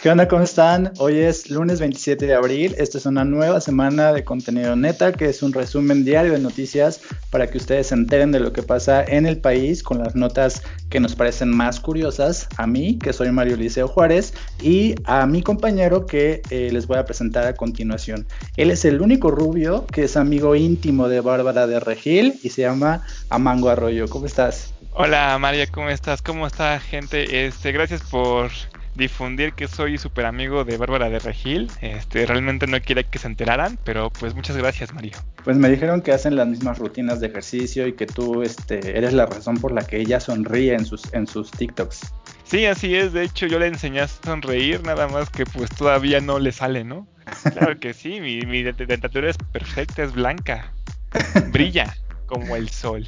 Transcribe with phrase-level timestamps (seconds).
[0.00, 0.28] ¿Qué onda?
[0.28, 0.92] ¿Cómo están?
[0.98, 2.72] Hoy es lunes 27 de abril.
[2.78, 7.00] Esta es una nueva semana de contenido neta, que es un resumen diario de noticias
[7.30, 10.62] para que ustedes se enteren de lo que pasa en el país con las notas
[10.88, 12.46] que nos parecen más curiosas.
[12.58, 16.98] A mí, que soy Mario Liceo Juárez, y a mi compañero que eh, les voy
[16.98, 18.24] a presentar a continuación.
[18.56, 22.62] Él es el único rubio que es amigo íntimo de Bárbara de Regil y se
[22.62, 24.08] llama Amango Arroyo.
[24.08, 24.72] ¿Cómo estás?
[24.92, 26.22] Hola María, ¿cómo estás?
[26.22, 27.46] ¿Cómo está gente?
[27.46, 28.50] Este, gracias por
[28.98, 31.70] difundir que soy súper amigo de Bárbara de Regil.
[31.80, 35.16] Este, realmente no quería que se enteraran, pero pues muchas gracias, Mario.
[35.44, 39.14] Pues me dijeron que hacen las mismas rutinas de ejercicio y que tú este, eres
[39.14, 42.12] la razón por la que ella sonríe en sus, en sus TikToks.
[42.44, 43.14] Sí, así es.
[43.14, 46.84] De hecho, yo le enseñé a sonreír, nada más que pues todavía no le sale,
[46.84, 47.06] ¿no?
[47.52, 50.72] Claro que sí, mi, mi dentadura es perfecta, es blanca.
[51.52, 51.94] Brilla
[52.28, 53.06] como el sol.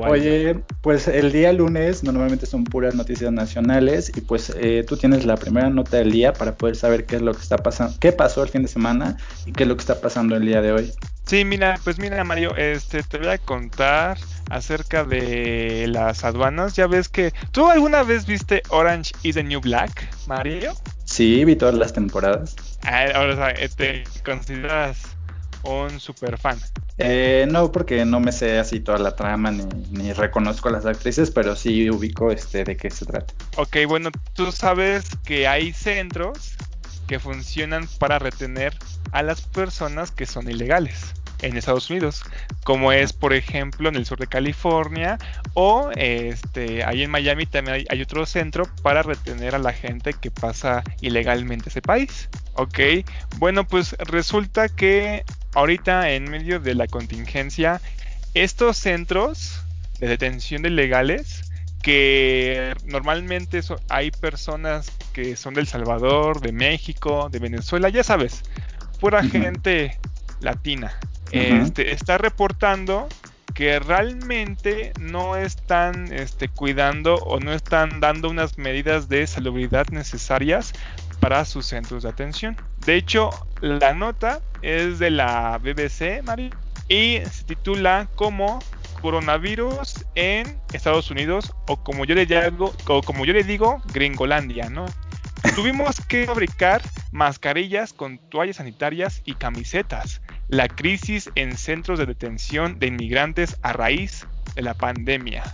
[0.00, 5.24] Oye, pues el día lunes normalmente son puras noticias nacionales y pues eh, tú tienes
[5.24, 8.10] la primera nota del día para poder saber qué es lo que está pasando, qué
[8.10, 10.72] pasó el fin de semana y qué es lo que está pasando el día de
[10.72, 10.92] hoy.
[11.26, 14.18] Sí, mira, pues mira Mario, este te voy a contar
[14.50, 16.74] acerca de las aduanas.
[16.74, 20.72] Ya ves que tú alguna vez viste Orange is the New Black, Mario?
[21.04, 22.56] Sí, vi todas las temporadas.
[22.84, 25.15] Ah, ahora, ¿te este, consideras
[25.66, 26.58] un super fan?
[26.98, 31.30] Eh, no, porque no me sé así toda la trama ni, reconozco a las actrices,
[31.30, 33.34] pero sí ubico este de qué se trata.
[33.56, 36.56] Ok, bueno, tú sabes que hay centros
[37.06, 38.74] que funcionan para retener
[39.12, 42.22] a las personas que son ilegales en Estados Unidos,
[42.64, 45.18] como es por ejemplo en el sur de California
[45.54, 50.14] o este ahí en Miami también hay, hay otro centro para retener a la gente
[50.14, 52.28] que pasa ilegalmente a ese país.
[52.54, 52.78] Ok,
[53.38, 57.80] bueno pues resulta que ahorita en medio de la contingencia,
[58.34, 59.62] estos centros
[59.98, 61.50] de detención de ilegales,
[61.82, 68.42] que normalmente hay personas que son del Salvador, de México, de Venezuela, ya sabes,
[69.00, 69.98] pura gente
[70.40, 70.92] latina,
[71.32, 73.08] este, está reportando
[73.54, 80.74] que realmente no están este, cuidando o no están dando unas medidas de salubridad necesarias
[81.20, 82.56] para sus centros de atención.
[82.84, 83.30] De hecho,
[83.62, 86.50] la nota es de la BBC, Mari,
[86.88, 88.58] y se titula como
[89.00, 94.68] coronavirus en Estados Unidos o como yo le digo, o como yo le digo, Gringolandia,
[94.68, 94.84] ¿no?
[95.54, 100.20] Tuvimos que fabricar mascarillas con toallas sanitarias y camisetas.
[100.48, 105.44] La crisis en centros de detención de inmigrantes a raíz de la pandemia.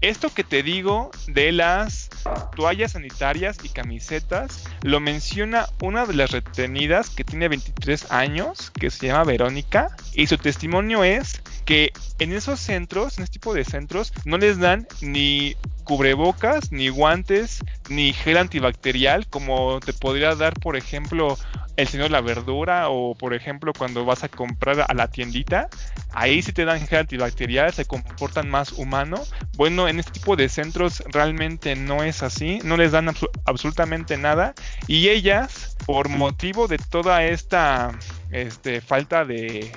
[0.00, 2.10] Esto que te digo de las
[2.56, 8.90] toallas sanitarias y camisetas lo menciona una de las retenidas que tiene 23 años, que
[8.90, 13.64] se llama Verónica, y su testimonio es que en esos centros, en este tipo de
[13.64, 20.54] centros, no les dan ni cubrebocas, ni guantes, ni gel antibacterial, como te podría dar,
[20.54, 21.36] por ejemplo,
[21.76, 25.68] el señor la verdura o por ejemplo cuando vas a comprar a la tiendita,
[26.12, 29.22] ahí sí te dan gel antibacterial, se comportan más humano.
[29.56, 33.10] Bueno, en este tipo de centros realmente no es así, no les dan
[33.44, 34.54] absolutamente nada
[34.86, 37.92] y ellas por motivo de toda esta
[38.30, 39.72] este, falta de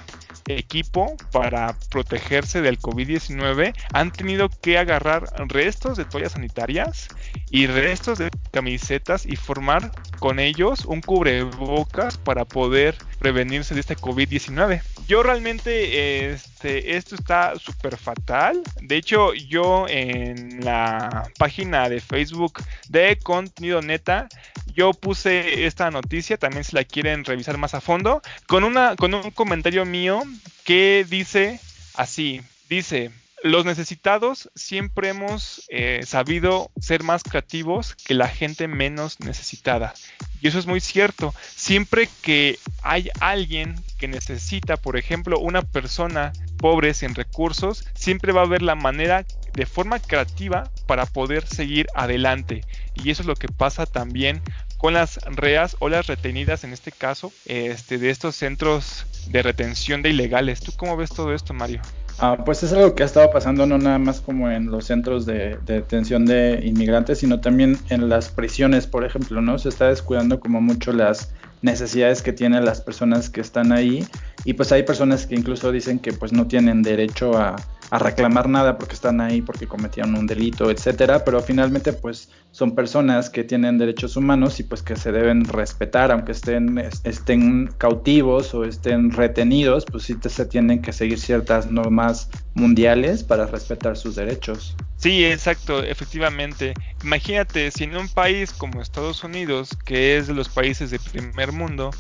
[0.48, 7.08] equipo para protegerse del COVID-19 han tenido que agarrar restos de toallas sanitarias
[7.50, 13.96] y restos de camisetas y formar con ellos un cubrebocas para poder prevenirse de este
[13.96, 14.82] COVID-19.
[15.08, 18.62] Yo realmente, este, esto está súper fatal.
[18.82, 24.28] De hecho, yo en la página de Facebook de Contenido Neta,
[24.74, 29.14] yo puse esta noticia, también si la quieren revisar más a fondo, con, una, con
[29.14, 30.24] un comentario mío
[30.64, 31.60] que dice
[31.96, 33.12] así, dice,
[33.46, 39.94] los necesitados siempre hemos eh, sabido ser más creativos que la gente menos necesitada.
[40.42, 41.32] Y eso es muy cierto.
[41.56, 48.42] Siempre que hay alguien que necesita, por ejemplo, una persona pobre sin recursos, siempre va
[48.42, 52.62] a haber la manera de forma creativa para poder seguir adelante.
[52.96, 54.42] Y eso es lo que pasa también
[54.80, 60.02] con las reas o las retenidas en este caso este, de estos centros de retención
[60.02, 60.62] de ilegales.
[60.62, 61.84] ¿Tú cómo ves todo esto, Mario?
[62.18, 65.26] Ah, pues es algo que ha estado pasando no nada más como en los centros
[65.26, 69.60] de, detención de inmigrantes, sino también en las prisiones, por ejemplo, ¿no?
[69.60, 74.06] Se está descuidando como mucho las necesidades que tienen las personas que están ahí
[74.46, 77.56] y pues hay personas que incluso dicen que pues no tienen derecho a,
[77.90, 82.74] a reclamar nada porque están ahí porque cometieron un delito, etcétera, pero finalmente pues son
[82.74, 88.54] personas que tienen derechos humanos y pues que se deben respetar aunque estén estén cautivos
[88.54, 94.16] o estén retenidos, pues sí se tienen que seguir ciertas normas mundiales para respetar sus
[94.16, 94.76] derechos.
[94.98, 96.74] Sí, exacto, efectivamente.
[97.04, 101.52] Imagínate si en un país como Estados Unidos, que es de los países de primer
[101.52, 101.92] mundo,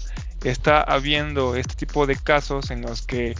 [0.49, 3.35] está habiendo este tipo de casos en los que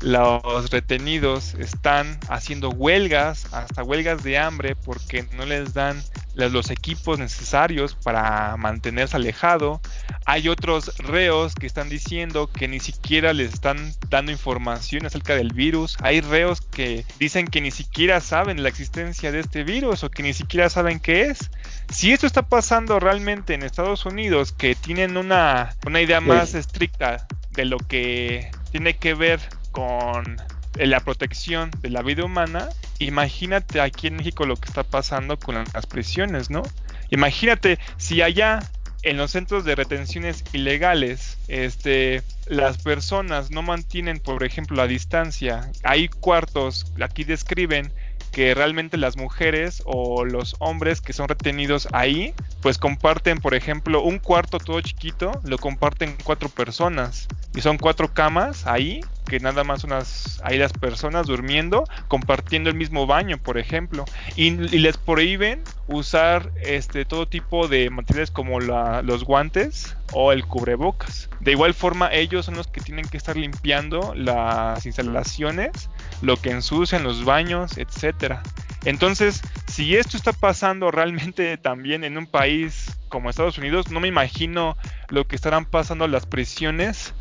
[0.00, 6.02] los retenidos están haciendo huelgas, hasta huelgas de hambre, porque no les dan
[6.34, 9.80] los equipos necesarios para mantenerse alejado.
[10.26, 15.52] Hay otros reos que están diciendo que ni siquiera les están dando información acerca del
[15.52, 15.96] virus.
[16.00, 20.22] Hay reos que dicen que ni siquiera saben la existencia de este virus o que
[20.22, 21.50] ni siquiera saben qué es.
[21.90, 27.26] Si esto está pasando realmente en Estados Unidos, que tienen una, una idea más estricta
[27.50, 29.40] de lo que tiene que ver
[29.72, 30.36] con
[30.74, 32.68] la protección de la vida humana,
[33.00, 36.62] imagínate aquí en México lo que está pasando con las prisiones, ¿no?
[37.10, 38.60] Imagínate si allá
[39.02, 45.70] en los centros de retenciones ilegales, este, las personas no mantienen, por ejemplo, la distancia.
[45.82, 47.92] Hay cuartos, aquí describen
[48.32, 54.02] que realmente las mujeres o los hombres que son retenidos ahí, pues comparten, por ejemplo,
[54.02, 59.62] un cuarto todo chiquito, lo comparten cuatro personas y son cuatro camas ahí que nada
[59.62, 64.04] más unas hay las personas durmiendo compartiendo el mismo baño por ejemplo.
[64.34, 71.30] Y, les prohíben usar este todo tipo de materiales como los guantes o el cubrebocas.
[71.38, 75.88] De igual forma ellos son los que tienen que estar limpiando las instalaciones
[76.22, 78.42] lo que ensucian los baños etcétera.
[78.84, 84.08] Entonces si esto está pasando realmente también en un país como Estados Unidos no me
[84.08, 84.76] imagino
[85.08, 87.14] lo que estarán pasando las prisiones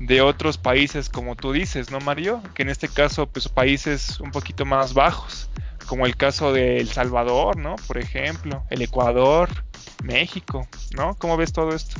[0.00, 2.42] de otros países, como tú dices, ¿no, Mario?
[2.54, 5.48] Que en este caso, pues países un poquito más bajos,
[5.86, 7.76] como el caso de El Salvador, ¿no?
[7.86, 9.48] Por ejemplo, el Ecuador,
[10.04, 11.14] México, ¿no?
[11.14, 11.96] ¿Cómo ves todo esto?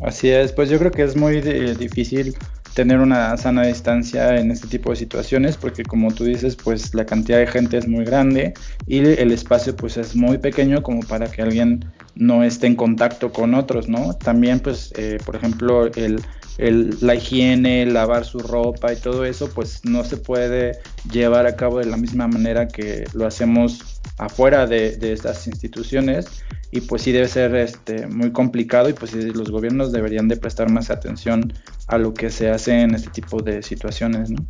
[0.00, 2.36] Así es, pues yo creo que es muy difícil
[2.74, 7.06] tener una sana distancia en este tipo de situaciones porque como tú dices pues la
[7.06, 8.52] cantidad de gente es muy grande
[8.86, 13.32] y el espacio pues es muy pequeño como para que alguien no esté en contacto
[13.32, 14.12] con otros, ¿no?
[14.12, 16.22] También pues eh, por ejemplo el
[16.58, 20.78] el, la higiene, lavar su ropa y todo eso, pues no se puede
[21.10, 26.80] llevar a cabo de la misma manera que lo hacemos afuera de, estas instituciones y
[26.80, 30.90] pues sí debe ser este, muy complicado y pues los gobiernos deberían de prestar más
[30.90, 31.52] atención
[31.88, 34.44] a lo que se hace en este tipo de situaciones, ¿no?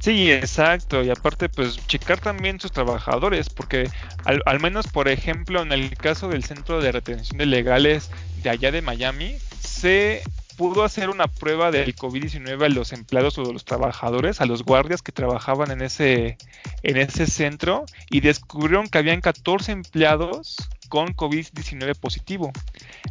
[0.00, 3.88] Sí, exacto, y aparte pues checar también sus trabajadores, porque
[4.24, 8.10] al, al menos por ejemplo en el caso del centro de retención de legales
[8.42, 10.22] de allá de Miami, se
[10.56, 14.62] pudo hacer una prueba del COVID-19 a los empleados o a los trabajadores, a los
[14.62, 16.36] guardias que trabajaban en ese,
[16.82, 20.56] en ese centro y descubrieron que habían 14 empleados
[20.88, 22.52] con COVID-19 positivo.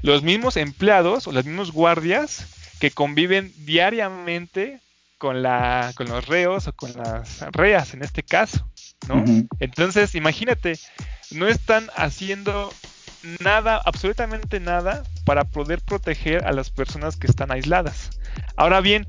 [0.01, 2.45] Los mismos empleados o los mismos guardias
[2.79, 4.79] que conviven diariamente
[5.17, 8.67] con, la, con los reos o con las reas en este caso,
[9.07, 9.23] ¿no?
[9.59, 10.79] Entonces, imagínate,
[11.31, 12.73] no están haciendo
[13.39, 18.11] nada, absolutamente nada para poder proteger a las personas que están aisladas.
[18.55, 19.05] Ahora bien,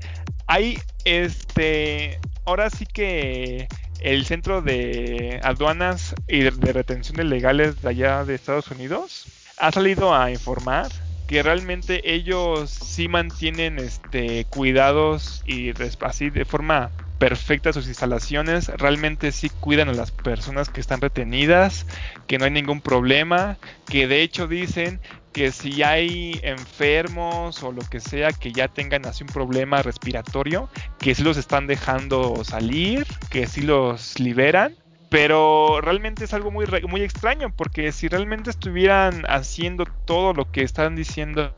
[0.47, 3.67] hay este, ahora sí que
[4.01, 9.25] el centro de aduanas y de, retención de legales de allá de Estados Unidos
[9.57, 10.87] ha salido a informar
[11.27, 15.71] que realmente ellos sí mantienen este cuidados y
[16.01, 21.85] así de forma perfecta sus instalaciones, realmente sí cuidan a las personas que están retenidas,
[22.27, 23.57] que no hay ningún problema,
[23.87, 24.99] que de hecho dicen
[25.31, 30.69] que si hay enfermos o lo que sea que ya tengan así un problema respiratorio,
[30.99, 34.75] que sí los están dejando salir, que sí los liberan
[35.13, 40.63] pero realmente es algo muy, muy extraño, porque si realmente estuvieran haciendo todo lo que
[40.63, 41.53] están diciendo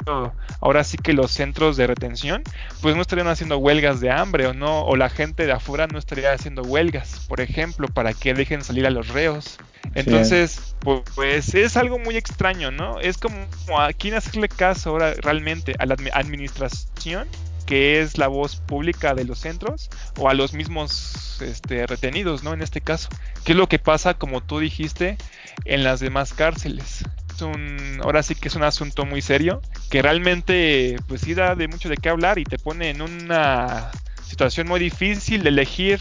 [0.60, 2.44] ahora sí que los centros de retención,
[2.82, 5.98] pues no estarían haciendo huelgas de hambre o no, o la gente de afuera no
[5.98, 9.58] estaría haciendo huelgas, por ejemplo, para que dejen salir a los reos.
[9.94, 13.00] Entonces, pues, es algo muy extraño, ¿no?
[13.00, 13.38] Es como
[13.80, 17.26] a quién hacerle caso ahora realmente, a la administración
[17.66, 22.54] que es la voz pública de los centros o a los mismos este, retenidos, ¿no?
[22.54, 23.10] En este caso.
[23.44, 25.18] ¿Qué es lo que pasa, como tú dijiste,
[25.66, 27.04] en las demás cárceles?
[27.34, 31.56] Es un, ahora sí que es un asunto muy serio que realmente pues sí da
[31.56, 33.92] de mucho de qué hablar y te pone en una
[34.26, 36.00] situación muy difícil de elegir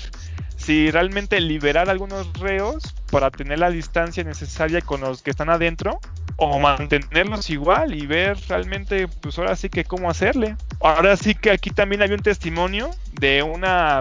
[0.65, 6.01] si realmente liberar algunos reos para tener la distancia necesaria con los que están adentro
[6.37, 10.57] o mantenerlos igual y ver realmente, pues ahora sí que cómo hacerle.
[10.81, 14.01] Ahora sí que aquí también hay un testimonio de una,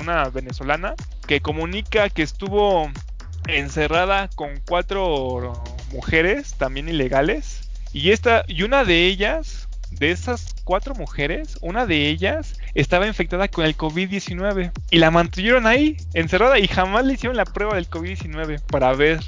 [0.00, 0.94] una venezolana
[1.26, 2.90] que comunica que estuvo
[3.46, 10.94] encerrada con cuatro mujeres también ilegales y esta y una de ellas de esas cuatro
[10.94, 16.68] mujeres, una de ellas estaba infectada con el COVID-19 y la mantuvieron ahí, encerrada y
[16.68, 19.20] jamás le hicieron la prueba del COVID-19 para ver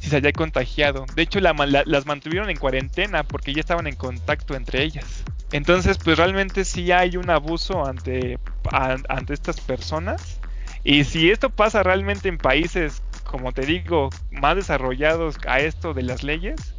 [0.00, 1.06] si se había contagiado.
[1.14, 5.24] De hecho, las mantuvieron en cuarentena porque ya estaban en contacto entre ellas.
[5.52, 8.38] Entonces, pues realmente sí hay un abuso ante,
[8.70, 10.40] ante estas personas.
[10.84, 16.02] Y si esto pasa realmente en países, como te digo, más desarrollados a esto de
[16.02, 16.74] las leyes,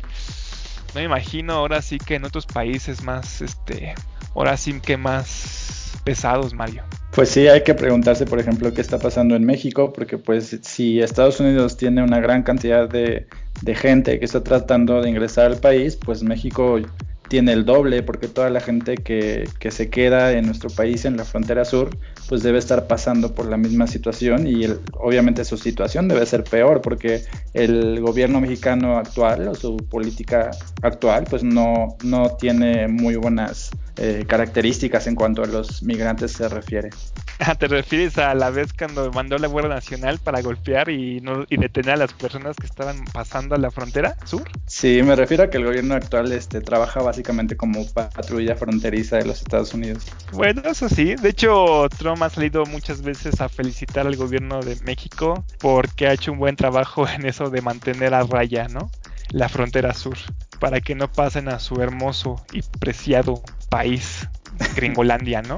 [0.94, 3.94] no me imagino ahora sí que en otros países más, este,
[4.36, 6.84] ahora sí que más pesados, Mario.
[7.12, 11.02] Pues sí, hay que preguntarse, por ejemplo, qué está pasando en México, porque pues si
[11.02, 13.28] Estados Unidos tiene una gran cantidad de,
[13.62, 16.80] de gente que está tratando de ingresar al país, pues México
[17.28, 21.16] tiene el doble, porque toda la gente que, que, se queda en nuestro país, en
[21.16, 21.96] la frontera sur,
[22.30, 26.80] pues debe estar pasando por la misma situación y obviamente su situación debe ser peor,
[26.80, 27.24] porque
[27.56, 30.52] el gobierno mexicano actual o su política
[30.84, 36.48] actual, pues no, no tiene muy buenas eh, características en cuanto a los migrantes se
[36.48, 36.92] refiere.
[37.60, 41.58] ¿Te refieres a la vez cuando mandó la Guardia Nacional para golpear y, no, y
[41.58, 44.44] detener a las personas que estaban pasando a la frontera sur?
[44.68, 49.26] Sí, me refiero a que el gobierno actual este, trabaja básicamente como patrulla fronteriza de
[49.26, 50.06] los Estados Unidos.
[50.32, 51.16] Bueno, eso sí.
[51.16, 56.14] De hecho, Trump ha salido muchas veces a felicitar al gobierno de México porque ha
[56.14, 58.90] hecho un buen trabajo en eso de mantener a raya, ¿no?
[59.32, 60.18] La frontera sur,
[60.60, 64.28] para que no pasen a su hermoso y preciado país,
[64.76, 65.56] Gringolandia, ¿no?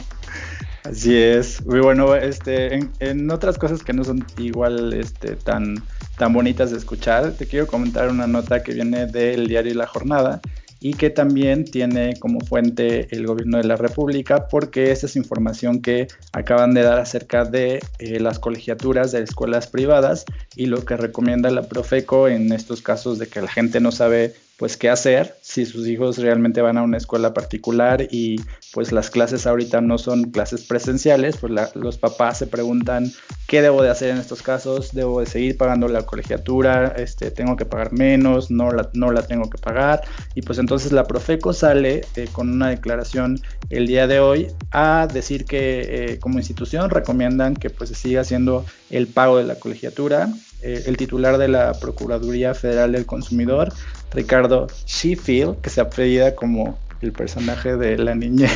[0.84, 1.65] Así es.
[1.65, 5.84] Muy bueno, este, en, otras cosas que no son igual este, tan,
[6.18, 10.41] tan bonitas de escuchar, te quiero comentar una nota que viene del diario La Jornada
[10.82, 15.82] y que también tiene como fuente el gobierno de la República porque esta es información
[15.82, 20.98] que acaban de dar acerca de eh, las colegiaturas de escuelas privadas y lo que
[20.98, 25.36] recomienda la Profeco en estos casos de que la gente no sabe pues qué hacer
[25.41, 28.39] si sus hijos realmente van a una escuela particular y
[28.74, 33.12] pues las clases ahorita no son clases presenciales, pues los papás se preguntan
[33.48, 37.58] qué debo de hacer en estos casos, debo de seguir pagando la colegiatura, este, tengo
[37.58, 40.03] que pagar menos, no la, no la tengo que pagar
[40.36, 43.41] y pues entonces la Profeco sale eh, con una declaración
[43.72, 48.22] el día de hoy a decir que eh, como institución recomiendan que pues se siga
[48.22, 50.30] haciendo el pago de la colegiatura.
[50.62, 53.74] Eh, el titular de la Procuraduría Federal del Consumidor
[54.12, 58.50] Ricardo Sheffield, que se apellida como el personaje de la niña,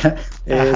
[0.46, 0.72] eh,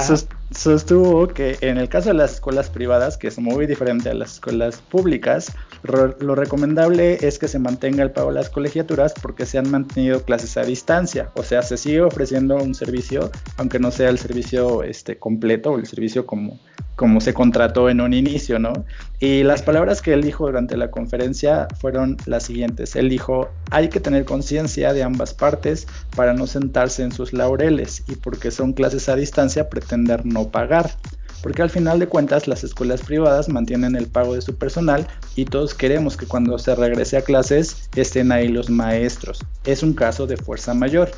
[0.55, 4.33] sostuvo que en el caso de las escuelas privadas, que es muy diferente a las
[4.33, 5.51] escuelas públicas,
[5.83, 10.23] lo recomendable es que se mantenga el pago de las colegiaturas porque se han mantenido
[10.23, 14.83] clases a distancia, o sea, se sigue ofreciendo un servicio, aunque no sea el servicio
[14.83, 16.59] este, completo o el servicio como
[17.01, 18.73] como se contrató en un inicio, ¿no?
[19.19, 22.95] Y las palabras que él dijo durante la conferencia fueron las siguientes.
[22.95, 28.03] Él dijo, hay que tener conciencia de ambas partes para no sentarse en sus laureles
[28.07, 30.95] y porque son clases a distancia pretender no pagar.
[31.43, 35.45] Porque al final de cuentas las escuelas privadas mantienen el pago de su personal y
[35.45, 39.43] todos queremos que cuando se regrese a clases estén ahí los maestros.
[39.65, 41.11] Es un caso de fuerza mayor.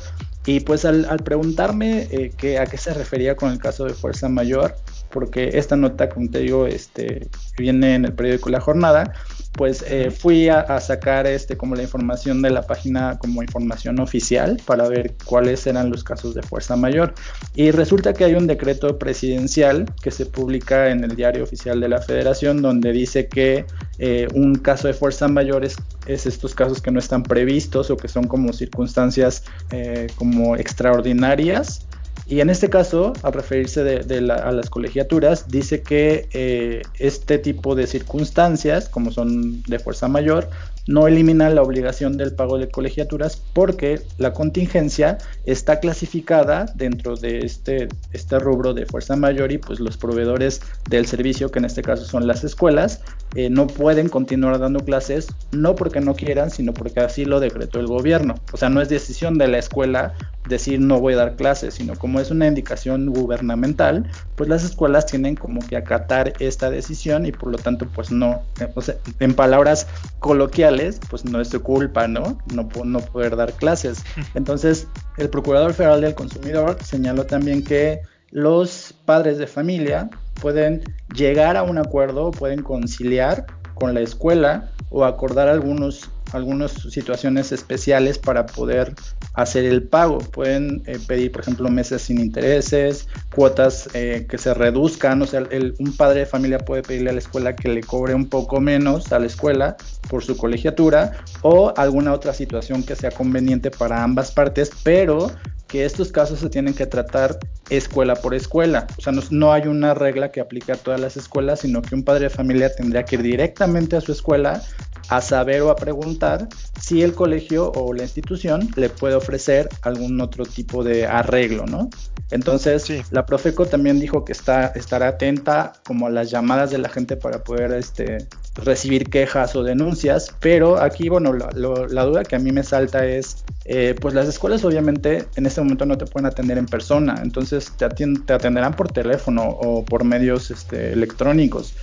[0.46, 4.76] Y pues al, preguntarme eh, a qué se refería con el caso de fuerza mayor,
[5.10, 9.14] porque esta nota, como te digo, este, viene en el periódico La Jornada,
[9.54, 14.60] pues eh, fui a, sacar este como la información de la página como información oficial
[14.66, 17.14] para ver cuáles eran los casos de fuerza mayor.
[17.54, 21.88] Y resulta que hay un decreto presidencial que se publica en el diario oficial de
[21.88, 23.64] la Federación donde dice que
[23.98, 28.08] eh, un caso de fuerza mayor es, estos casos que no están previstos o que
[28.08, 31.86] son como circunstancias eh, como extraordinarias
[32.26, 37.86] y en este caso, al referirse a las colegiaturas, dice que eh, este tipo de
[37.86, 40.48] circunstancias, como son de fuerza mayor,
[40.86, 47.40] no elimina la obligación del pago de colegiaturas porque la contingencia está clasificada dentro de
[47.40, 51.82] este, este rubro de fuerza mayor y pues los proveedores del servicio, que en este
[51.82, 53.00] caso son las escuelas,
[53.34, 57.80] eh, no pueden continuar dando clases, no porque no quieran, sino porque así lo decretó
[57.80, 58.34] el gobierno.
[58.52, 60.14] O sea, no es decisión de la escuela
[60.48, 65.06] decir no voy a dar clases, sino como es una indicación gubernamental, pues las escuelas
[65.06, 68.96] tienen como que acatar esta decisión y por lo tanto pues no, eh, o sea,
[69.20, 69.86] en palabras
[70.20, 72.38] coloquiales, pues no es su culpa, ¿no?
[72.52, 74.04] No, no poder dar clases.
[74.34, 74.86] Entonces,
[75.16, 78.02] el Procurador Federal del Consumidor señaló también que
[78.34, 80.10] los padres de familia
[80.40, 80.82] pueden
[81.14, 88.18] llegar a un acuerdo, pueden conciliar con la escuela o acordar algunos algunas situaciones especiales
[88.18, 88.92] para poder
[89.34, 90.18] hacer el pago.
[90.18, 95.44] Pueden eh, pedir, por ejemplo, meses sin intereses, cuotas eh, que se reduzcan, o sea,
[95.78, 99.12] un padre de familia puede pedirle a la escuela que le cobre un poco menos
[99.12, 99.76] a la escuela
[100.10, 101.12] por su colegiatura
[101.42, 105.30] o alguna otra situación que sea conveniente para ambas partes, pero
[105.74, 107.36] que estos casos se tienen que tratar
[107.68, 108.86] escuela por escuela.
[108.96, 112.04] O sea, no, hay una regla que aplique a todas las escuelas, sino que un
[112.04, 114.62] padre de familia tendría que ir directamente a su escuela
[115.08, 116.48] a saber o a preguntar
[116.80, 121.90] si el colegio o la institución le puede ofrecer algún otro tipo de arreglo, ¿no?
[122.30, 126.88] Entonces, la Profeco también dijo que está, estará atenta como a las llamadas de la
[126.88, 132.38] gente para poder este, recibir quejas o denuncias, pero aquí, bueno, la duda que a
[132.38, 136.26] mí me salta es, eh, pues las escuelas obviamente en este momento no te pueden
[136.26, 141.74] atender en persona, entonces te, te atenderán por teléfono o por medios este, electrónicos.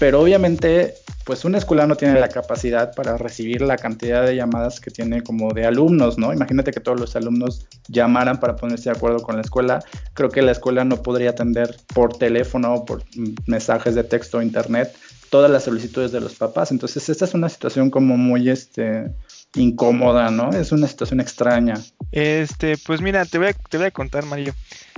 [0.00, 0.94] Pero obviamente,
[1.26, 5.22] pues una escuela no tiene la capacidad para recibir la cantidad de llamadas que tiene
[5.22, 6.32] como de alumnos, ¿no?
[6.32, 9.84] Imagínate que todos los alumnos llamaran para ponerse de acuerdo con la escuela.
[10.14, 13.04] Creo que la escuela no podría atender por teléfono por
[13.46, 14.96] mensajes de texto o internet
[15.28, 16.70] todas las solicitudes de los papás.
[16.70, 19.12] Entonces, esta es una situación como muy, este,
[19.54, 20.50] incómoda, ¿no?
[20.50, 21.74] Es una situación extraña.
[22.12, 24.54] Este, pues mira, te voy a, te voy a contar, Mario.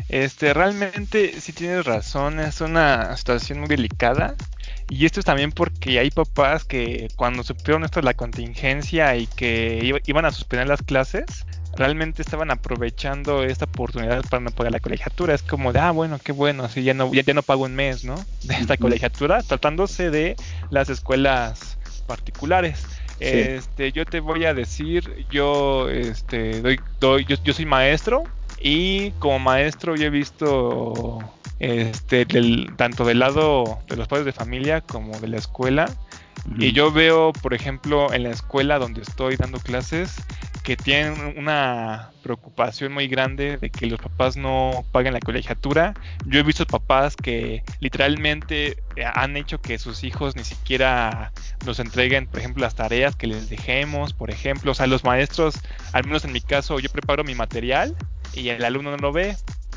[0.09, 4.35] Este, realmente sí tienes razón, es una situación muy delicada.
[4.93, 9.27] Y esto es también porque hay papás que cuando supieron esto de la contingencia y
[9.27, 11.25] que iban a suspender las clases,
[11.79, 15.33] realmente estaban aprovechando esta oportunidad para no pagar la colegiatura.
[15.35, 18.05] Es como de, ah, bueno, qué bueno, así ya no, ya, no pago un mes,
[18.05, 18.17] ¿no?
[18.43, 20.37] De esta colegiatura, tratándose de
[20.69, 22.85] las escuelas particulares.
[23.19, 28.25] Este, yo te voy a decir, yo, este, doy, doy yo, yo soy maestro
[28.63, 31.19] y como maestro yo he visto
[31.59, 32.27] este,
[32.77, 35.91] tanto del lado de los padres de familia como de la escuela.
[36.59, 40.17] Y yo veo, por ejemplo, en la escuela donde estoy dando clases,
[40.65, 45.95] que tienen una preocupación muy grande de que los papás no paguen la colegiatura.
[46.27, 51.33] Yo he visto papás que literalmente eh, han hecho que sus hijos ni siquiera
[51.65, 54.73] nos entreguen, por ejemplo, las tareas que les dejemos, por ejemplo.
[54.73, 55.55] O sea, los maestros,
[55.93, 57.97] al menos en mi caso, yo preparo mi material
[58.35, 59.37] y el alumno no lo ve,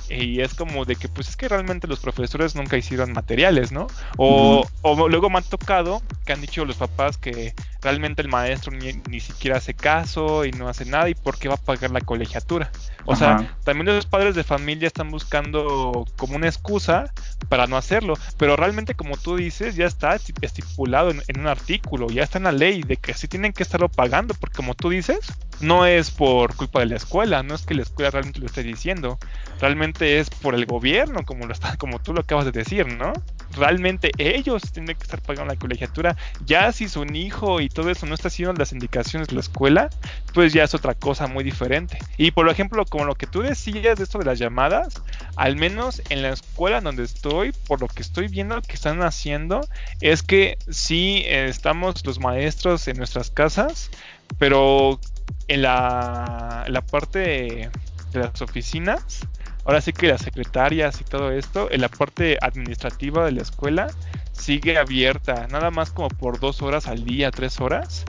[0.09, 3.87] y es como de que pues es que realmente los profesores nunca hicieron materiales, ¿no?
[4.17, 8.71] O, o luego me han tocado que han dicho los papás que realmente el maestro
[8.71, 12.01] ni, siquiera hace caso y no hace nada y por qué va a pagar la
[12.01, 12.71] colegiatura.
[13.05, 17.11] O sea, también los padres de familia están buscando como una excusa
[17.49, 22.07] para no hacerlo, pero realmente como tú dices ya está estipulado en, en un artículo,
[22.07, 24.89] ya está en la ley de que sí tienen que estarlo pagando, porque como tú
[24.89, 25.19] dices,
[25.61, 28.63] no es por culpa de la escuela, no es que la escuela realmente lo esté
[28.63, 29.17] diciendo,
[29.59, 33.13] realmente es por el gobierno, como lo está, como tú lo acabas de decir, ¿no?
[33.55, 36.17] Realmente ellos tienen que estar pagando la colegiatura.
[36.45, 39.89] Ya si su hijo y todo eso no está haciendo las indicaciones de la escuela,
[40.33, 41.99] pues ya es otra cosa muy diferente.
[42.17, 45.01] Y por ejemplo, como lo que tú decías de esto de las llamadas,
[45.35, 49.61] al menos en la escuela donde estoy, por lo que estoy viendo que están haciendo,
[50.01, 53.89] es que sí eh, estamos los maestros en nuestras casas,
[54.37, 54.99] pero
[55.47, 57.69] en la, parte
[58.11, 59.27] de las oficinas,
[59.65, 63.87] ahora sí que las secretarias y todo esto, en la parte administrativa de la escuela
[64.31, 68.05] sigue abierta, nada más como por dos horas al día, tres horas.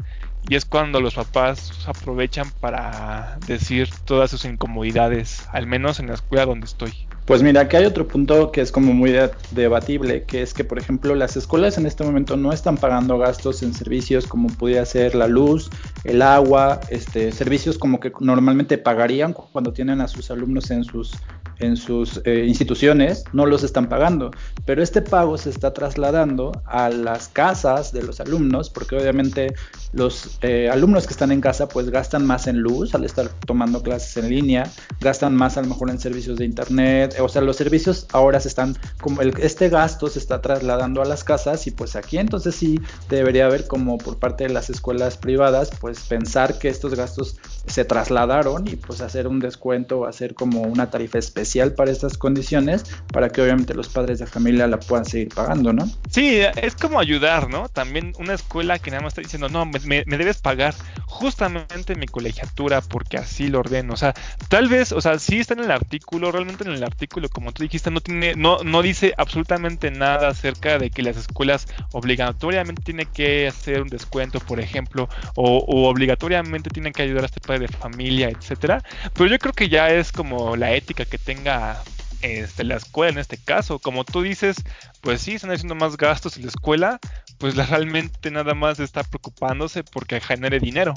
[0.49, 6.15] Y es cuando los papás aprovechan para decir todas sus incomodidades, al menos en la
[6.15, 7.06] escuela donde estoy.
[7.27, 9.13] Pues mira, aquí hay otro punto que es como muy
[9.51, 13.65] debatible, que es que, por ejemplo, las escuelas en este momento no están pagando gastos
[13.65, 15.69] en servicios como pudiera ser la luz,
[16.05, 21.15] el agua, este, servicios como que normalmente pagarían cuando tienen a sus alumnos en sus
[21.59, 24.31] en sus eh, instituciones no los están pagando,
[24.65, 29.55] pero este pago se está trasladando a las casas de los alumnos, porque obviamente
[29.93, 33.83] los eh, alumnos que están en casa pues gastan más en luz al estar tomando
[33.83, 37.57] clases en línea, gastan más a lo mejor en servicios de internet, o sea, los
[37.57, 41.71] servicios ahora se están, como el, este gasto se está trasladando a las casas y
[41.71, 42.19] pues aquí.
[42.19, 46.95] Entonces sí debería haber como por parte de las escuelas privadas pues pensar que estos
[46.95, 52.19] gastos se trasladaron y pues hacer un descuento hacer como una tarifa especial para estas
[52.19, 55.89] condiciones para que obviamente los padres de familia la puedan seguir pagando, ¿no?
[56.11, 57.69] Sí, es como ayudar, ¿no?
[57.69, 60.75] También una escuela que nada más está diciendo, no, me, debes pagar
[61.07, 63.95] justamente mi colegiatura porque así lo ordeno.
[63.95, 64.15] O sea,
[64.49, 67.63] tal vez, o sea, sí está en el artículo, realmente en el artículo, como tú
[67.63, 73.09] dijiste, no tiene, no, no dice absolutamente nada acerca de que las escuelas obligatoriamente tienen
[73.13, 77.67] que hacer un descuento, por ejemplo, o, o obligatoriamente tienen que ayudar a este padre
[77.67, 78.83] de familia, etcétera.
[79.15, 81.83] Pero yo creo que ya es como la ética que tenga
[82.23, 83.79] este, la escuela en este caso.
[83.79, 84.57] Como tú dices,
[85.01, 86.99] pues sí, están haciendo más gastos en la escuela,
[87.39, 90.95] pues realmente nada más está preocupándose porque genere dinero.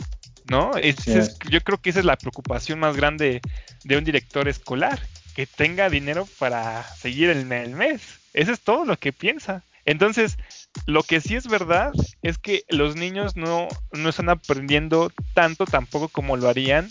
[0.50, 0.72] ¿no?
[0.80, 3.40] yo creo que esa es la preocupación más grande
[3.84, 5.00] de un director escolar,
[5.36, 8.02] que tenga dinero para seguir el, el mes.
[8.34, 9.62] Eso es todo lo que piensa.
[9.86, 10.38] Entonces,
[10.88, 11.92] lo que sí es verdad
[12.24, 16.90] es que los niños no, no están aprendiendo tanto tampoco como lo harían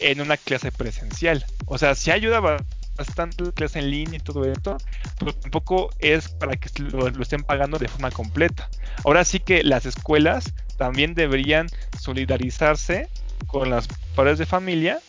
[0.00, 1.44] en una clase presencial.
[1.66, 4.76] O sea, sí ayuda bastante la clase en línea y todo esto,
[5.18, 8.68] pero tampoco es para que lo, lo, estén pagando de forma completa.
[9.04, 13.08] Ahora sí que las escuelas también deberían solidarizarse
[13.46, 15.00] con las padres de familia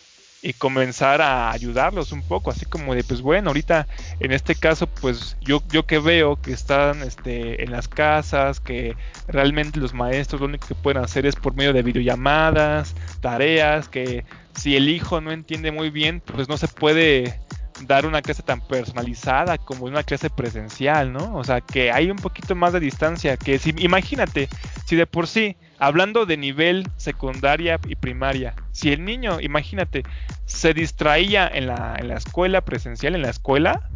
[0.42, 3.86] y comenzar a ayudarlos un poco, así como de, pues bueno, ahorita
[4.20, 8.96] en este caso, pues yo, yo que veo que están este, en las casas, que
[9.28, 14.24] realmente los maestros lo único que pueden hacer es por medio de videollamadas, tareas, que
[14.54, 17.38] si el hijo no entiende muy bien, pues no se puede
[17.86, 21.36] dar una clase tan personalizada como una clase presencial, ¿no?
[21.36, 24.48] O sea, que hay un poquito más de distancia, que si, imagínate,
[24.86, 30.04] si de por sí, hablando de nivel secundaria y primaria, si el niño, imagínate,
[30.46, 33.88] se distraía en la, en la escuela presencial, en la escuela,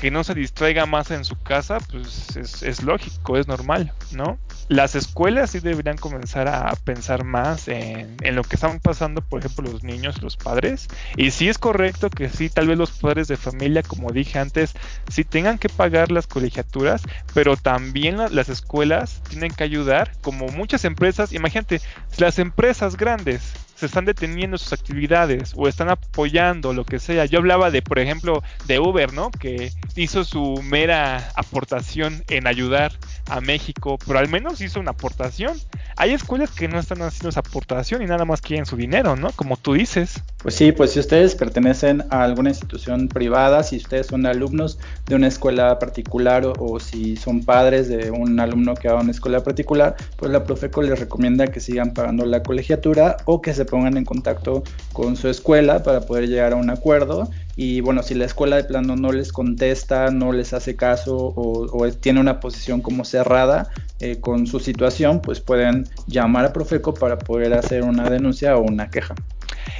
[0.00, 4.38] que no se distraiga más en su casa, pues es, lógico, es normal, ¿no?
[4.68, 9.40] Las escuelas sí deberían comenzar a pensar más en, en, lo que están pasando, por
[9.40, 10.88] ejemplo, los niños, los padres.
[11.16, 14.72] Y sí es correcto que sí, tal vez los padres de familia, como dije antes,
[15.10, 17.02] sí tengan que pagar las colegiaturas,
[17.34, 21.82] pero también las escuelas tienen que ayudar, como muchas empresas, imagínate,
[22.16, 27.24] las empresas grandes se están deteniendo sus actividades o están apoyando lo que sea.
[27.24, 29.30] Yo hablaba de, por ejemplo, de Uber, ¿no?
[29.30, 32.92] Que hizo su mera aportación en ayudar
[33.30, 35.56] a México, pero al menos hizo una aportación.
[35.96, 39.30] Hay escuelas que no están haciendo esa aportación y nada más quieren su dinero, ¿no?
[39.32, 40.20] Como tú dices.
[40.38, 45.14] Pues sí, pues si ustedes pertenecen a alguna institución privada, si ustedes son alumnos de
[45.14, 49.42] una escuela particular o, si son padres de un alumno que va a una escuela
[49.42, 53.96] particular, pues la Profeco les recomienda que sigan pagando la colegiatura o que se pongan
[53.96, 57.28] en contacto con su escuela para poder llegar a un acuerdo
[57.62, 61.90] y bueno, si la escuela de plano no les contesta, no les hace caso o,
[62.00, 63.68] tiene una posición como cerrada
[63.98, 68.62] eh, con su situación, pues pueden llamar a Profeco para poder hacer una denuncia o
[68.62, 69.14] una queja.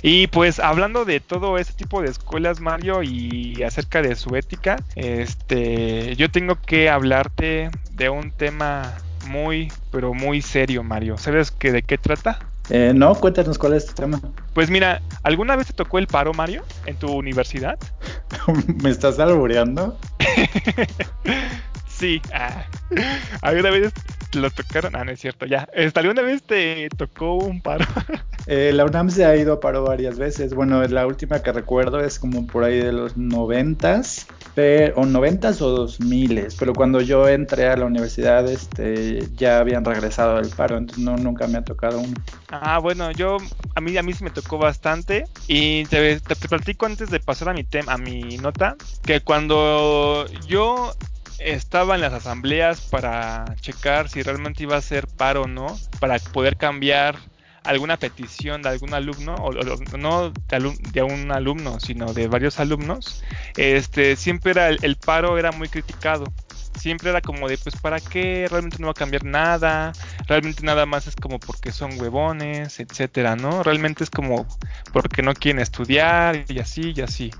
[0.02, 4.76] Y pues hablando de todo ese tipo de escuelas, Mario, y acerca de su ética,
[4.94, 8.92] este, yo tengo que hablarte de un tema
[9.26, 11.16] muy, pero muy serio, Mario.
[11.16, 12.49] ¿Sabes que de qué trata?
[12.70, 14.20] Eh, no, cuéntanos cuál es tu tema.
[14.54, 17.78] Pues mira, ¿alguna vez te tocó el paro, Mario, en tu universidad?
[18.82, 19.98] ¿Me estás albureando?
[21.88, 22.22] sí.
[22.32, 22.64] Ah.
[23.42, 23.92] ¿Alguna vez
[24.34, 24.94] lo tocaron?
[24.94, 25.68] Ah, no es cierto, ya.
[25.72, 27.84] Este, ¿Alguna vez te tocó un paro?
[28.46, 30.54] Eh, la UNAM se ha ido a paro varias veces.
[30.54, 34.26] Bueno, la última que recuerdo es como por ahí de los noventas,
[34.96, 36.56] o noventas o dos miles.
[36.58, 41.16] Pero cuando yo entré a la universidad, este, ya habían regresado al paro, entonces no
[41.16, 42.14] nunca me ha tocado uno.
[42.50, 43.38] Ah, bueno, yo
[43.74, 47.20] a mí a mí sí me tocó bastante y te, te, te platico antes de
[47.20, 50.92] pasar a mi tema, a mi nota, que cuando yo
[51.38, 56.18] estaba en las asambleas para checar si realmente iba a ser paro o no, para
[56.18, 57.16] poder cambiar
[57.64, 59.52] alguna petición de algún alumno, o,
[59.96, 60.32] no
[60.92, 63.22] de, un alumno, sino de varios alumnos,
[63.56, 66.24] este, siempre era el, paro era muy criticado.
[66.78, 68.46] Siempre era como de, pues, ¿para qué?
[68.48, 69.92] Realmente no va a cambiar nada.
[70.26, 73.62] Realmente nada más es como porque son huevones, etcétera, ¿no?
[73.62, 74.46] Realmente es como
[74.92, 77.32] porque no quieren estudiar y así y así.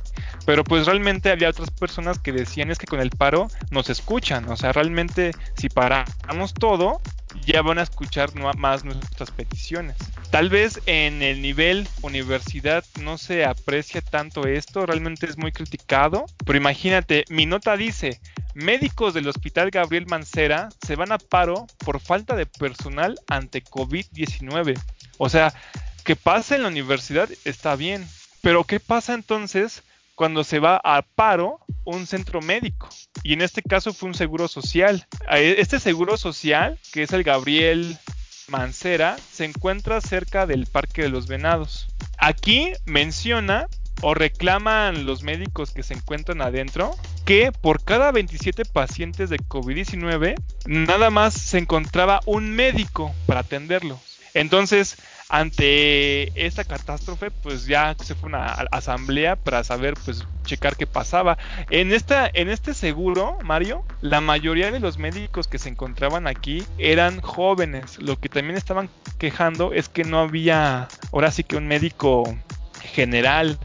[0.45, 4.47] Pero pues realmente había otras personas que decían es que con el paro nos escuchan.
[4.51, 7.01] O sea, realmente si paramos todo,
[7.45, 9.97] ya van a escuchar más nuestras peticiones.
[10.31, 16.27] Tal vez en el nivel universidad no se aprecia tanto esto, realmente es muy criticado,
[16.45, 18.21] pero imagínate, mi nota dice,
[18.55, 24.79] médicos del Hospital Gabriel Mancera se van a paro por falta de personal ante COVID-19.
[25.19, 25.53] O sea,
[26.05, 28.07] que pasa en la universidad está bien,
[28.41, 29.83] pero ¿qué pasa entonces
[30.21, 32.91] cuando se va a paro un centro médico.
[33.23, 35.07] Y en este caso fue un seguro social.
[35.31, 37.97] Este seguro social, que es el Gabriel
[38.47, 41.89] Mancera, se encuentra cerca del Parque de los Venados.
[42.19, 43.67] Aquí menciona
[44.03, 50.35] o reclaman los médicos que se encuentran adentro que por cada 27 pacientes de COVID-19
[50.67, 53.99] nada más se encontraba un médico para atenderlos.
[54.35, 54.99] Entonces,
[55.31, 61.39] ante esta catástrofe, pues ya se fue una asamblea para saber, pues, checar qué pasaba.
[61.71, 66.65] En esta, en este seguro, Mario, la mayoría de los médicos que se encontraban aquí
[66.79, 67.99] eran jóvenes.
[68.03, 72.25] Lo que también estaban quejando es que no había, ahora sí que un médico
[72.83, 73.57] general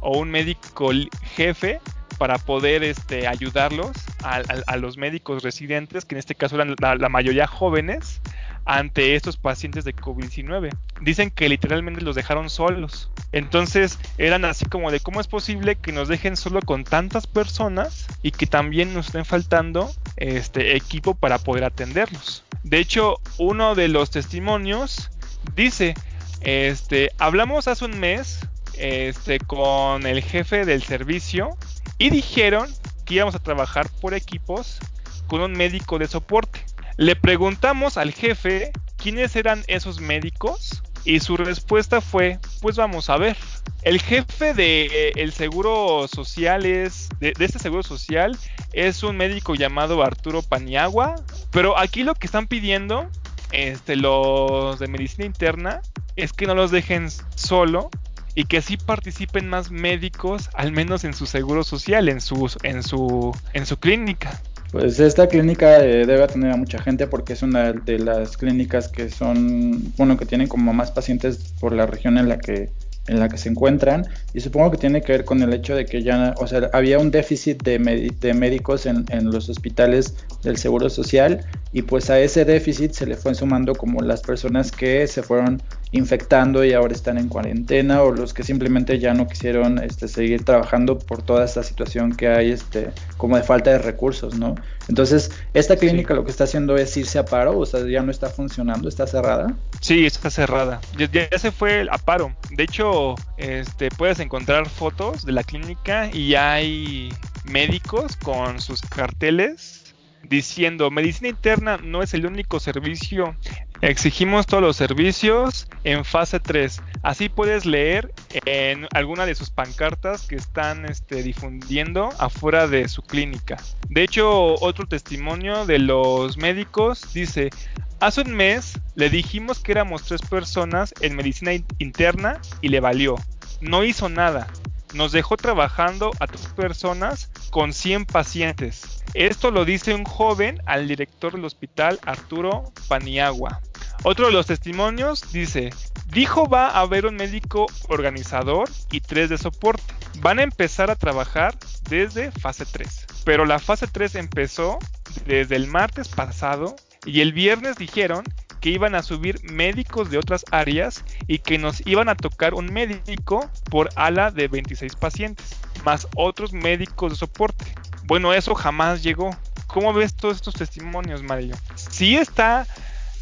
[0.00, 0.90] o un médico
[1.36, 1.80] jefe
[2.18, 3.92] para poder este, ayudarlos
[4.24, 8.20] a, los médicos residentes, que en este caso eran la mayoría jóvenes,
[8.64, 10.70] ante estos pacientes de COVID-19.
[11.00, 13.10] Dicen que literalmente los dejaron solos.
[13.32, 18.06] Entonces eran así como de cómo es posible que nos dejen solo con tantas personas
[18.22, 22.44] y que también nos estén faltando este equipo para poder atenderlos.
[22.62, 25.10] De hecho, uno de los testimonios
[25.56, 25.94] dice,
[26.40, 28.40] este, hablamos hace un mes
[28.78, 31.56] este, con el jefe del servicio
[31.98, 32.68] y dijeron
[33.04, 34.78] que íbamos a trabajar por equipos
[35.26, 36.60] con un médico de soporte.
[36.96, 43.16] Le preguntamos al jefe quiénes eran esos médicos y su respuesta fue, pues vamos a
[43.16, 43.36] ver.
[43.82, 48.38] El jefe de eh, el seguro social es, de, este seguro social
[48.72, 51.16] es un médico llamado Arturo Paniagua,
[51.50, 53.08] pero aquí lo que están pidiendo
[53.50, 55.82] este, los de medicina interna
[56.16, 57.90] es que no los dejen solo
[58.34, 62.82] y que sí participen más médicos, al menos en su seguro social, en su, en
[62.82, 64.40] su, en su clínica.
[64.72, 68.88] Pues esta clínica eh, debe atender a mucha gente porque es una de las clínicas
[68.88, 72.70] que son, bueno, que tienen como más pacientes por la región en la que
[73.08, 74.06] en la que se encuentran.
[74.32, 76.98] Y supongo que tiene que ver con el hecho de que ya, o sea, había
[76.98, 82.20] un déficit de, de médicos en, en, los hospitales del Seguro Social y pues a
[82.20, 86.94] ese déficit se le fue sumando como las personas que se fueron infectando y ahora
[86.94, 91.44] están en cuarentena o los que simplemente ya no quisieron este, seguir trabajando por toda
[91.44, 94.54] esta situación que hay este, como de falta de recursos, ¿no?
[94.88, 98.10] Entonces, esta clínica lo que está haciendo es irse a paro, o sea, ya no
[98.10, 99.54] está funcionando, está cerrada.
[99.80, 100.80] Sí, está cerrada.
[100.96, 102.34] Ya, ya se fue a paro.
[102.50, 107.12] De hecho, este, puedes encontrar fotos de la clínica y hay
[107.44, 109.94] médicos con sus carteles
[110.28, 113.36] diciendo medicina interna no es el único servicio.
[113.82, 116.80] Exigimos todos los servicios en fase 3.
[117.02, 118.14] Así puedes leer
[118.44, 123.56] en alguna de sus pancartas que están este, difundiendo afuera de su clínica.
[123.88, 127.50] De hecho, otro testimonio de los médicos dice,
[127.98, 133.16] hace un mes le dijimos que éramos tres personas en medicina interna y le valió.
[133.60, 134.46] No hizo nada.
[134.94, 139.02] Nos dejó trabajando a tres personas con 100 pacientes.
[139.14, 143.60] Esto lo dice un joven al director del hospital Arturo Paniagua.
[144.04, 145.70] Otro de los testimonios dice,
[146.06, 149.94] dijo va a haber un médico organizador y tres de soporte.
[150.18, 151.56] Van a empezar a trabajar
[151.88, 153.06] desde fase 3.
[153.24, 154.80] Pero la fase 3 empezó
[155.24, 156.74] desde el martes pasado
[157.06, 158.24] y el viernes dijeron
[158.60, 162.72] que iban a subir médicos de otras áreas y que nos iban a tocar un
[162.72, 167.66] médico por ala de 26 pacientes, más otros médicos de soporte.
[168.04, 169.30] Bueno, eso jamás llegó.
[169.68, 171.56] ¿Cómo ves todos estos testimonios, Mario?
[171.76, 172.66] Sí está,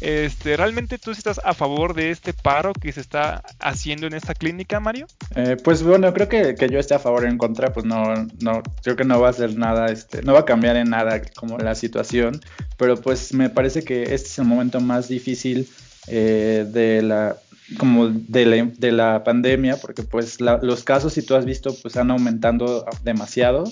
[0.01, 4.33] este, ¿realmente tú estás a favor de este paro que se está haciendo en esta
[4.33, 5.07] clínica, Mario?
[5.35, 8.13] Eh, pues bueno, creo que, que, yo esté a favor o en contra, pues no,
[8.41, 11.21] no, creo que no va a hacer nada, este, no va a cambiar en nada
[11.35, 12.41] como la situación,
[12.77, 15.69] pero pues me parece que este es el momento más difícil
[16.07, 17.37] eh, de la
[17.77, 21.75] como de la, de la pandemia, porque pues la, los casos, si tú has visto,
[21.81, 23.63] pues han aumentando demasiado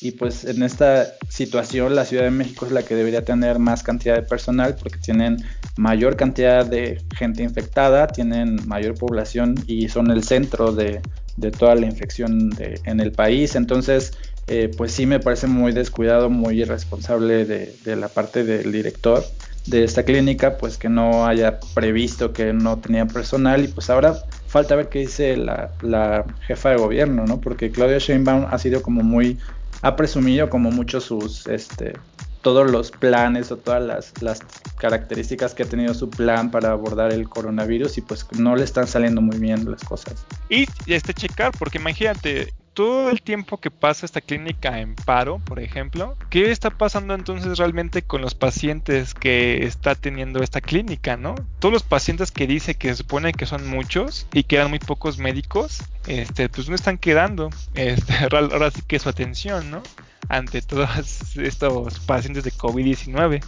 [0.00, 3.82] y pues en esta situación la Ciudad de México es la que debería tener más
[3.82, 5.38] cantidad de personal porque tienen
[5.76, 11.00] mayor cantidad de gente infectada, tienen mayor población y son el centro de,
[11.36, 13.54] de toda la infección de, en el país.
[13.54, 14.12] Entonces,
[14.46, 19.24] eh, pues sí me parece muy descuidado, muy irresponsable de, de, la parte del director
[19.66, 24.14] de esta clínica, pues que no haya previsto que no tenía personal y pues ahora
[24.46, 27.40] falta ver qué dice la, la jefa de gobierno, ¿no?
[27.40, 29.38] Porque Claudia Sheinbaum ha sido como muy
[29.82, 31.92] ha presumido como mucho sus, este,
[32.40, 34.40] todos los planes o todas las, las,
[34.78, 38.86] características que ha tenido su plan para abordar el coronavirus y pues no le están
[38.86, 40.26] saliendo muy bien las cosas.
[40.50, 45.60] Y este checar, porque imagínate, todo el tiempo que pasa esta clínica en paro, por
[45.60, 51.36] ejemplo, ¿qué está pasando entonces realmente con los pacientes que está teniendo esta clínica, no?
[51.60, 55.18] Todos los pacientes que dice que se supone que son muchos y quedan muy pocos
[55.18, 59.82] médicos, este, pues no están quedando, este, ahora sí que su atención, ¿no?
[60.28, 63.44] Ante todos estos pacientes de COVID-19.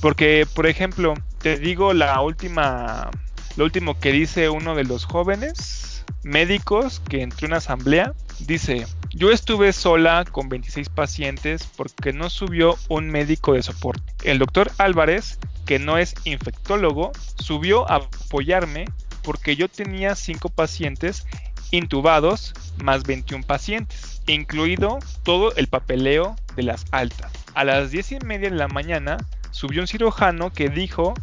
[0.00, 3.10] Porque, por ejemplo, te digo la última,
[3.56, 8.86] lo último que dice uno de los jóvenes médicos que entró en una asamblea Dice,
[9.12, 14.12] yo estuve sola con 26 pacientes porque no subió un médico de soporte.
[14.24, 18.84] El doctor Álvarez, que no es infectólogo, subió a apoyarme
[19.22, 21.26] porque yo tenía 5 pacientes
[21.70, 27.32] intubados más 21 pacientes, incluido todo el papeleo de las altas.
[27.54, 29.16] A las 10 y media de la mañana
[29.50, 31.14] subió un cirujano que dijo,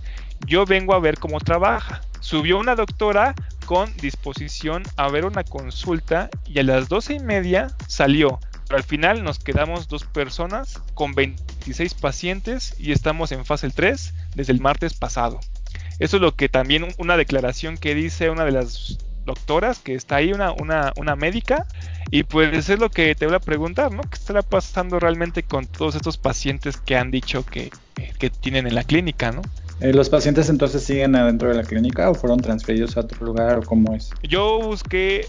[0.46, 2.02] yo vengo a ver cómo trabaja.
[2.20, 7.68] Subió una doctora con disposición a ver una consulta y a las doce y media
[7.88, 8.40] salió.
[8.68, 14.14] Pero al final nos quedamos dos personas con 26 pacientes y estamos en fase 3
[14.36, 15.40] desde el martes pasado.
[16.00, 20.18] Eso es lo que también una declaración que dice una de las doctoras que está
[20.18, 21.66] ahí, una, una, una médica,
[22.12, 24.04] y pues es lo que te voy a preguntar, ¿no?
[24.04, 27.72] ¿Qué estará pasando realmente con todos estos pacientes que han dicho que,
[28.20, 29.42] que tienen en la clínica, ¿no?
[29.80, 33.60] Eh, ¿Los pacientes entonces siguen adentro de la clínica o fueron transferidos a otro lugar
[33.60, 34.12] o cómo es?
[34.24, 35.28] Yo busqué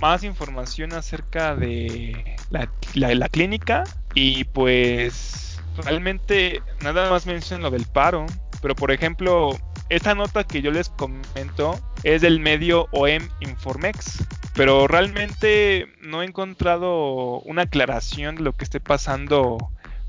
[0.00, 7.86] más información acerca de la, la, clínica y pues realmente nada más mencionan lo del
[7.86, 8.26] paro,
[8.60, 9.50] pero por ejemplo,
[9.88, 16.26] esta nota que yo les comento es del medio OM Informex, pero realmente no he
[16.26, 19.58] encontrado una aclaración de lo que esté pasando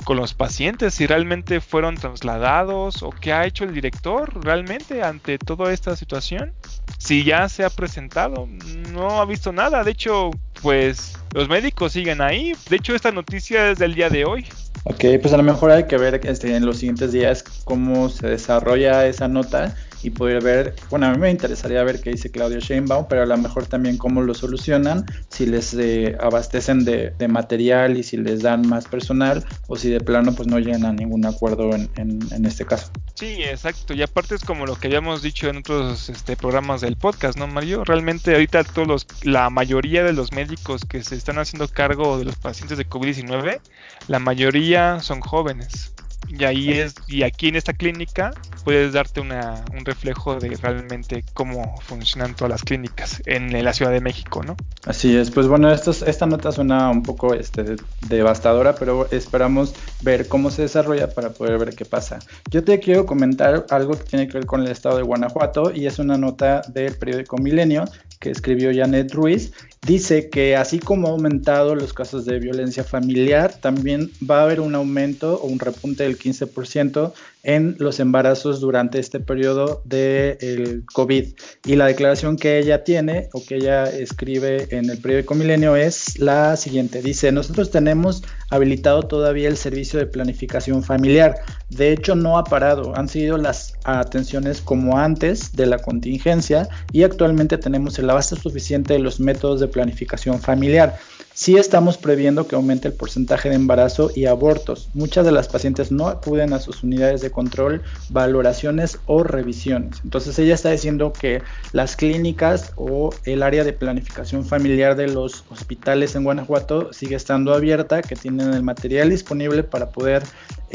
[0.04, 5.38] con los pacientes, si realmente fueron trasladados o qué ha hecho el director realmente ante
[5.38, 6.54] toda esta situación.
[6.98, 8.48] Si ya se ha presentado,
[8.92, 9.84] no ha visto nada.
[9.84, 12.54] De hecho, pues los médicos siguen ahí.
[12.70, 14.46] De hecho, esta noticia es del día de hoy.
[14.86, 18.28] Ok, pues a lo mejor hay que ver este, en los siguientes días cómo se
[18.28, 22.60] desarrolla esa nota y poder ver, bueno, a mí me interesaría ver qué dice Claudio
[22.60, 27.98] Sheinbaum, pero a lo mejor también cómo lo solucionan, si les eh, abastecen de, material
[27.98, 31.26] y si les dan más personal o si de plano pues no llegan a ningún
[31.26, 32.92] acuerdo en, en, este caso.
[33.16, 36.98] Sí, exacto, y aparte es como lo que habíamos dicho en otros este, programas del
[36.98, 37.86] podcast, ¿no, Mario?
[37.86, 42.26] Realmente ahorita todos los, la mayoría de los médicos que se están haciendo cargo de
[42.26, 43.62] los pacientes de COVID-19,
[44.10, 45.93] la mayoría son jóvenes.
[46.28, 48.32] Y ahí es, y aquí en esta clínica
[48.64, 53.92] puedes darte una, un reflejo de realmente cómo funcionan todas las clínicas en la Ciudad
[53.92, 54.56] de México, ¿no?
[54.86, 57.76] Así es, pues bueno, esto, esta nota suena un poco este,
[58.08, 62.20] devastadora, pero esperamos ver cómo se desarrolla para poder ver qué pasa.
[62.50, 65.86] Yo te quiero comentar algo que tiene que ver con el estado de Guanajuato y
[65.86, 67.86] es una nota del periódico Milenio
[68.20, 69.52] que escribió Janet Ruiz
[69.86, 74.62] dice que así como ha aumentado los casos de violencia familiar, también va a haber
[74.62, 81.34] un aumento o un repunte del 15% en los embarazos durante este periodo del COVID.
[81.66, 86.18] Y la declaración que ella tiene o que ella escribe en el periódico Milenio es
[86.20, 87.02] la siguiente.
[87.02, 88.24] Dice, nosotros tenemos
[88.54, 91.36] habilitado todavía el servicio de planificación familiar.
[91.70, 92.94] De hecho, no ha parado.
[92.96, 98.94] Han sido las atenciones como antes de la contingencia y actualmente tenemos el abasto suficiente
[98.94, 100.98] de los métodos de planificación familiar.
[101.36, 104.90] Sí estamos previendo que aumente el porcentaje de embarazo y abortos.
[104.94, 110.00] Muchas de las pacientes no acuden a sus unidades de control, valoraciones o revisiones.
[110.04, 111.42] Entonces ella está diciendo que
[111.72, 117.56] las clínicas o el área de planificación familiar de los hospitales en Guanajuato sigue estando
[117.56, 120.22] abierta, que tienen el material disponible para poder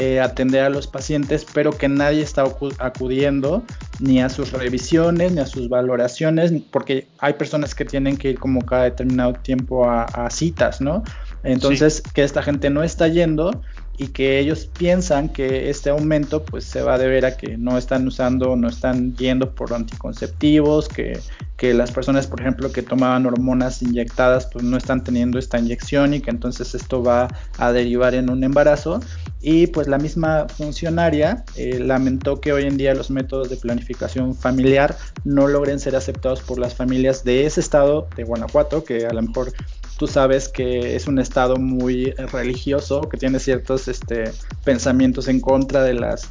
[0.01, 2.45] eh, atender a los pacientes, pero que nadie está
[2.77, 3.63] acudiendo
[3.99, 8.39] ni a sus revisiones, ni a sus valoraciones, porque hay personas que tienen que ir
[8.39, 11.03] como cada determinado tiempo a, citas, ¿no?
[11.43, 13.61] Entonces, que esta gente no está yendo
[13.99, 17.77] y que ellos piensan que este aumento pues se va a deber a que no
[17.77, 21.19] están usando, no están yendo por anticonceptivos, que,
[21.57, 26.13] que las personas por ejemplo que tomaban hormonas inyectadas pues no están teniendo esta inyección
[26.13, 29.01] y que entonces esto va a derivar en un embarazo
[29.41, 34.33] y pues la misma funcionaria eh, lamentó que hoy en día los métodos de planificación
[34.33, 39.11] familiar no logren ser aceptados por las familias de ese estado de Guanajuato que a
[39.11, 39.51] lo mejor
[39.99, 44.31] tú sabes que es un estado muy religioso, que tiene ciertos este,
[44.63, 46.29] pensamientos en contra de las,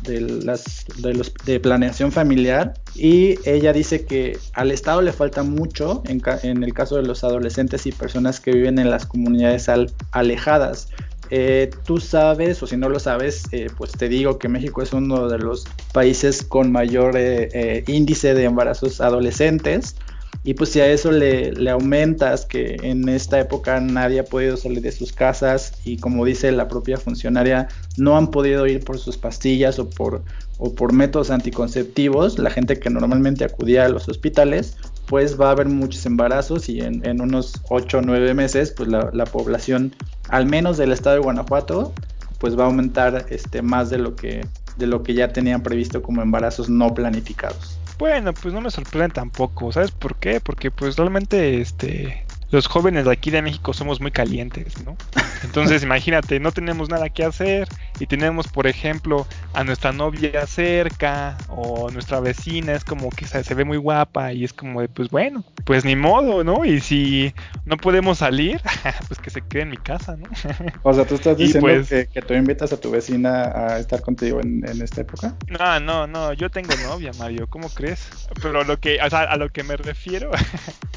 [1.63, 6.97] planeación familiar y ella dice que al estado le falta mucho en, en el caso
[6.97, 9.69] de los adolescentes y personas que viven en las comunidades
[10.13, 10.89] alejadas.
[11.31, 14.95] Eh, tú sabes, o si no lo sabes, eh, pues te digo que México es
[14.95, 19.95] uno de los países con mayor eh, índice de embarazos adolescentes.
[20.44, 24.81] Y pues si a eso le, aumentas que en esta época nadie ha podido salir
[24.81, 29.18] de sus casas y como dice la propia funcionaria, no han podido ir por sus
[29.18, 30.22] pastillas o por,
[30.59, 35.53] o por métodos anticonceptivos, la gente que normalmente acudía a los hospitales, pues va a
[35.53, 39.94] haber muchos embarazos y en, en unos 8 o 9 meses, pues la, la, población,
[40.29, 41.92] al menos del estado de Guanajuato,
[42.38, 44.46] pues va a aumentar este, más de lo, que,
[44.77, 47.78] de lo que ya tenían previsto como embarazos no planificados.
[47.99, 50.41] Bueno, pues no me sorprende tampoco, ¿sabes por qué?
[50.41, 54.97] Porque pues realmente este los jóvenes de aquí de México somos muy calientes, ¿no?
[55.45, 57.69] Entonces imagínate, no tenemos nada que hacer
[58.01, 63.55] y tenemos, por ejemplo, a nuestra novia cerca o nuestra vecina es como que se,
[63.55, 66.65] ve muy guapa y es como de, pues bueno, pues ni modo, ¿no?
[66.65, 67.35] Y si
[67.65, 68.61] no podemos salir,
[69.09, 70.29] pues que se quede en mi casa, ¿no?
[70.83, 74.41] O sea, tú estás diciendo pues que, tú invitas a tu vecina a estar contigo
[74.41, 75.35] en, esta época.
[75.49, 78.09] No, no, no, yo tengo novia, Mario, ¿cómo crees?
[78.41, 80.31] Pero lo que, o sea, a lo que me refiero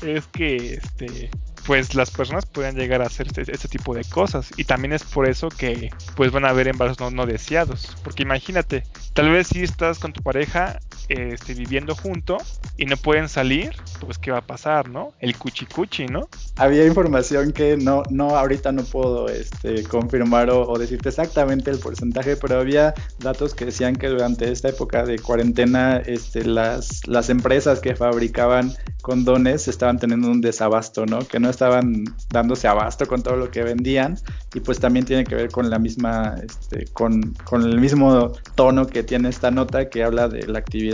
[0.06, 1.30] es que, este,
[1.66, 4.52] pues las personas pueden llegar a hacer este, este, tipo de cosas.
[4.58, 7.96] Y también es por eso que pues van a haber embarazos no, deseados.
[8.04, 8.84] Porque imagínate
[9.14, 12.38] tal vez si estás con tu pareja este, viviendo junto
[12.78, 15.14] y no pueden salir, pues ¿qué va a pasar, no?
[15.20, 16.28] El cuchicuchi, ¿no?
[16.58, 22.36] Había información que no, no, ahorita no puedo este, confirmar o, decirte exactamente el porcentaje,
[22.36, 27.80] pero había datos que decían que durante esta época de cuarentena, este, las, las empresas
[27.80, 31.20] que fabricaban condones estaban teniendo un desabasto, ¿no?
[31.20, 34.18] Que no estaban dándose abasto con todo lo que vendían
[34.54, 38.88] y pues también tiene que ver con la misma, este, con, con el mismo tono
[38.88, 40.91] que tiene esta nota que habla de la actividad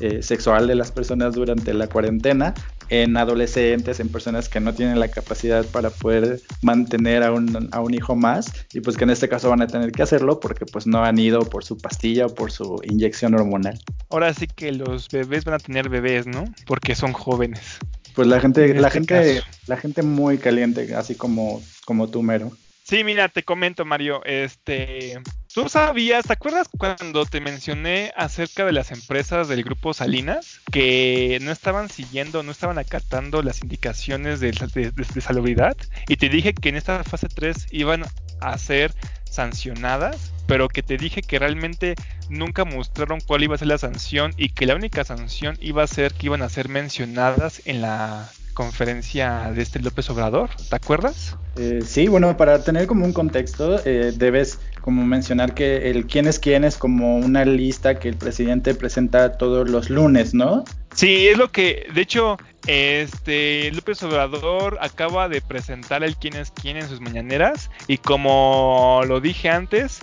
[0.00, 2.54] eh, sexual de las personas durante la cuarentena
[2.88, 7.80] en adolescentes, en personas que no tienen la capacidad para poder mantener a un, a
[7.80, 10.66] un hijo más y pues que en este caso van a tener que hacerlo porque
[10.66, 13.78] pues no han ido por su pastilla o por su inyección hormonal.
[14.10, 16.44] Ahora sí que los bebés van a tener bebés, ¿no?
[16.66, 17.78] Porque son jóvenes.
[18.14, 22.50] Pues la gente, la este gente, la gente muy caliente, así como, como tú, Mero.
[22.88, 24.24] Sí, mira, te comento, Mario.
[24.24, 25.20] Este,
[25.52, 31.40] ¿tú sabías, te acuerdas cuando te mencioné acerca de las empresas del grupo Salinas que
[31.42, 35.76] no estaban siguiendo, no estaban acatando las indicaciones de, de salubridad?
[36.06, 38.04] Y te dije que en esta fase 3 iban
[38.40, 41.96] a ser sancionadas, pero que te dije que realmente
[42.28, 45.88] nunca mostraron cuál iba a ser la sanción y que la única sanción iba a
[45.88, 51.36] ser que iban a ser mencionadas en la conferencia de este López Obrador, ¿te acuerdas?
[51.56, 56.26] Eh, sí, bueno, para tener como un contexto, eh, debes como mencionar que el quién
[56.26, 60.64] es quién es como una lista que el presidente presenta todos los lunes, ¿no?
[60.94, 66.50] Sí, es lo que, de hecho, este López Obrador acaba de presentar el quién es
[66.50, 70.00] quién en sus mañaneras y como lo dije antes,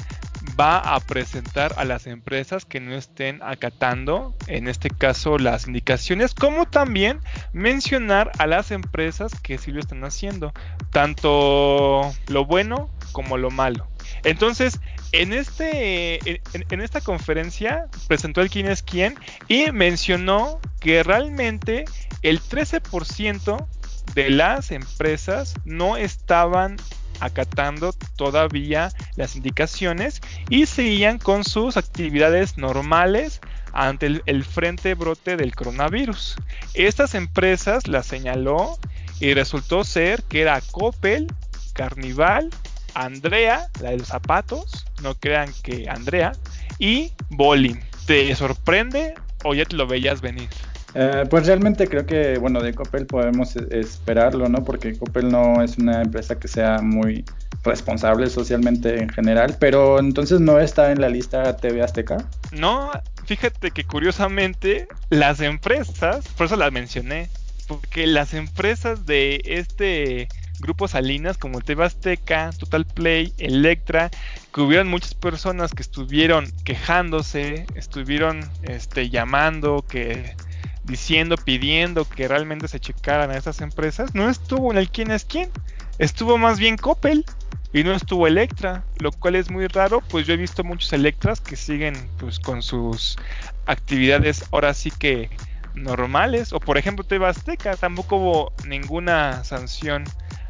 [0.60, 6.34] va a presentar a las empresas que no estén acatando, en este caso, las indicaciones,
[6.34, 7.20] como también
[7.54, 10.54] mencionar a las empresas que sí lo están haciendo,
[10.92, 13.88] tanto lo bueno como lo malo.
[14.24, 14.80] Entonces,
[15.12, 19.16] en, este, en, esta conferencia presentó el quién es quién
[19.48, 21.86] y mencionó que realmente
[22.22, 23.68] el 13%
[24.16, 26.78] de las empresas no estaban
[27.24, 33.40] acatando todavía las indicaciones y seguían con sus actividades normales
[33.72, 36.36] ante el, frente brote del coronavirus.
[36.74, 38.78] Estas empresas las señaló
[39.20, 41.28] y resultó ser que era Coppel,
[41.74, 42.50] Carnival,
[42.94, 46.34] Andrea, la de los zapatos, no crean que Andrea,
[46.78, 47.80] y Bolim.
[48.06, 50.50] ¿Te sorprende o ya te lo veías venir?
[50.96, 54.64] Eh, pues realmente creo que, bueno, de Coppel podemos e-, esperarlo, ¿no?
[54.64, 57.26] Porque Coppel no es una empresa que sea muy
[57.64, 62.18] responsable socialmente en general, pero entonces no está en la lista TV Azteca.
[62.52, 62.92] No,
[63.26, 67.30] fíjate que curiosamente las empresas, por eso las mencioné,
[67.68, 70.28] porque las empresas de este
[70.60, 74.12] grupo Salinas como TV Azteca, Total Play, Electra,
[74.54, 80.36] que hubieron muchas personas que estuvieron quejándose, estuvieron este, llamando, que
[80.84, 85.26] diciendo, pidiendo que realmente se checaran a estas empresas, no estuvo en el quién es
[85.26, 85.50] quién,
[85.98, 87.26] estuvo más bien Coppel
[87.72, 91.42] y no estuvo Electra, lo cual es muy raro, pues yo he visto muchos Electras
[91.42, 93.18] que siguen pues con sus
[93.66, 95.30] actividades ahora sí que
[95.74, 100.04] normales, o por ejemplo TV Azteca, tampoco hubo ninguna sanción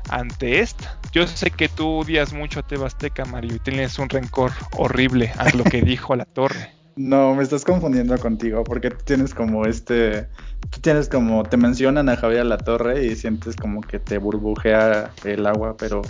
[0.09, 0.99] ante esta.
[1.11, 5.31] Yo sé que tú odias mucho a TV Azteca, Mario, y tienes un rencor horrible
[5.37, 6.82] a lo que dijo la torre.
[6.95, 10.27] No, me estás confundiendo contigo porque tú tienes como este,
[10.69, 15.11] tú tienes como, te mencionan a Javier La Torre y sientes como que te burbujea
[15.23, 16.03] el agua, pero,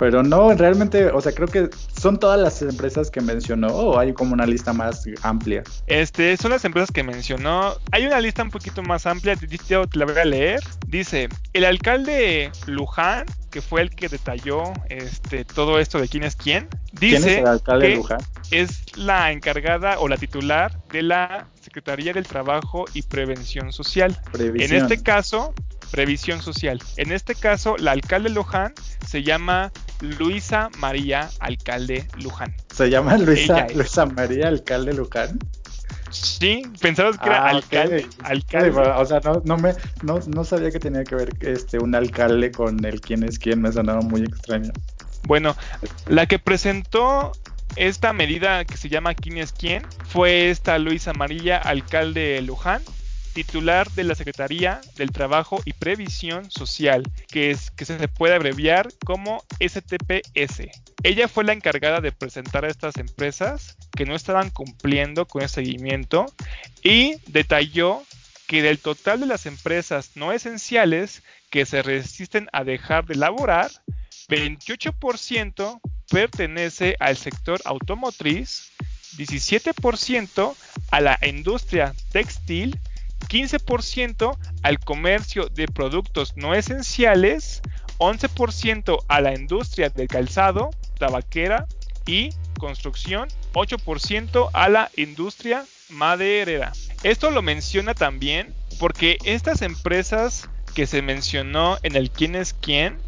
[0.00, 4.14] pero no, realmente, o sea, creo que son todas las empresas que mencionó o hay
[4.14, 5.62] como una lista más amplia.
[5.88, 7.74] Este, son las empresas que mencionó.
[7.92, 10.60] Hay una lista un poquito más amplia, te, te la voy a leer.
[10.86, 16.36] Dice, el alcalde Luján que fue el que detalló este, todo esto de quién es
[16.36, 17.42] quién, dice
[17.80, 18.00] que
[18.52, 24.18] es la encargada o la titular de la Secretaría del Trabajo y Prevención Social.
[24.38, 25.52] En este caso,
[25.90, 26.80] previsión social.
[26.96, 28.72] En este caso, la alcalde Luján
[29.06, 32.54] se llama Luisa María Alcalde Luján.
[32.74, 35.38] ¿Se llama Luisa, Luisa María Alcalde Luján?
[36.10, 38.06] Sí, pensabas que era ah, alcalde.
[38.24, 38.70] alcalde.
[38.70, 42.50] o sea, no, no me, no, no, sabía que tenía que ver este un alcalde
[42.50, 44.72] con el quién es quién, me sonaba muy extraño.
[45.24, 45.54] Bueno,
[46.08, 47.32] la que presentó
[47.76, 52.82] esta medida que se llama quién es quién fue esta Luisa Amarilla, alcalde de Luján,
[53.32, 60.68] titular de la Secretaría del Trabajo y Previsión Social, que, se puede abreviar como STPS.
[61.02, 65.48] Ella fue la encargada de presentar a estas empresas que no estaban cumpliendo con el
[65.48, 66.26] seguimiento
[66.82, 68.02] y detalló
[68.46, 73.70] que del total de las empresas no esenciales que se resisten a dejar de laborar,
[74.28, 78.72] 28% pertenece al sector automotriz,
[79.16, 80.54] 17%
[80.90, 82.78] a la industria textil,
[83.30, 87.62] 15% al comercio de productos no esenciales,
[87.98, 91.66] 11% a la industria del calzado, tabaquera
[92.06, 96.72] y construcción, 8% a la industria maderera.
[97.04, 102.98] Esto lo menciona también porque estas empresas que se mencionó en el quién es quién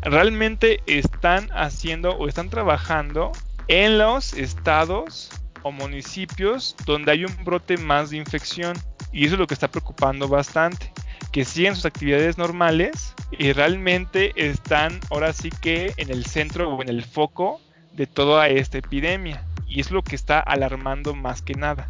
[0.00, 3.32] realmente están haciendo o están trabajando
[3.68, 5.30] en los estados
[5.62, 8.76] o municipios donde hay un brote más de infección.
[9.12, 10.92] Y eso es lo que está preocupando bastante.
[11.30, 16.82] Que siguen sus actividades normales y realmente están ahora sí que en el centro o
[16.82, 17.60] en el foco
[17.92, 19.44] de toda esta epidemia.
[19.66, 21.88] Y es lo que está alarmando más que nada.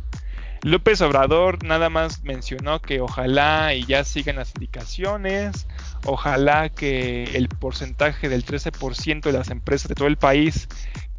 [0.65, 5.67] López Obrador nada más mencionó que ojalá y ya sigan las indicaciones,
[6.05, 10.69] ojalá que el porcentaje del 13% de las empresas de todo el país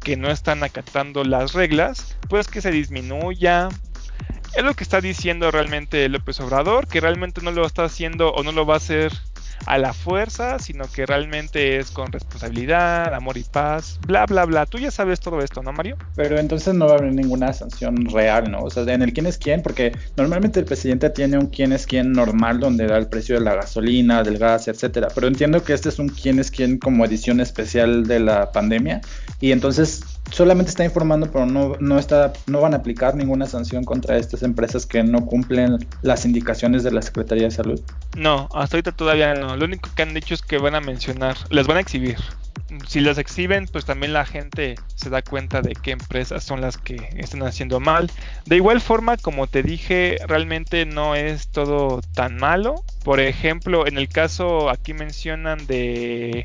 [0.00, 3.68] que no están acatando las reglas, pues que se disminuya.
[4.56, 8.42] Es lo que está diciendo realmente López Obrador, que realmente no lo está haciendo o
[8.44, 9.12] no lo va a hacer
[9.66, 14.66] a la fuerza, sino que realmente es con responsabilidad, amor y paz, bla, bla, bla.
[14.66, 15.96] Tú ya sabes todo esto, ¿no, Mario?
[16.16, 18.60] Pero entonces no va a haber ninguna sanción real, ¿no?
[18.60, 21.86] O sea, en el quién es quién, porque normalmente el presidente tiene un quién es
[21.86, 25.08] quién normal donde da el precio de la gasolina, del gas, etcétera.
[25.14, 29.00] Pero entiendo que este es un quién es quién como edición especial de la pandemia
[29.40, 33.84] y entonces solamente está informando, pero no, no, está, no van a aplicar ninguna sanción
[33.84, 37.80] contra estas empresas que no cumplen las indicaciones de la Secretaría de Salud.
[38.16, 39.43] No, hasta ahorita todavía no.
[39.56, 42.16] Lo único que han dicho es que van a mencionar, les van a exhibir.
[42.86, 46.76] Si las exhiben, pues también la gente se da cuenta de qué empresas son las
[46.76, 48.10] que están haciendo mal.
[48.46, 52.76] De igual forma, como te dije, realmente no es todo tan malo.
[53.04, 56.44] Por ejemplo, en el caso aquí mencionan de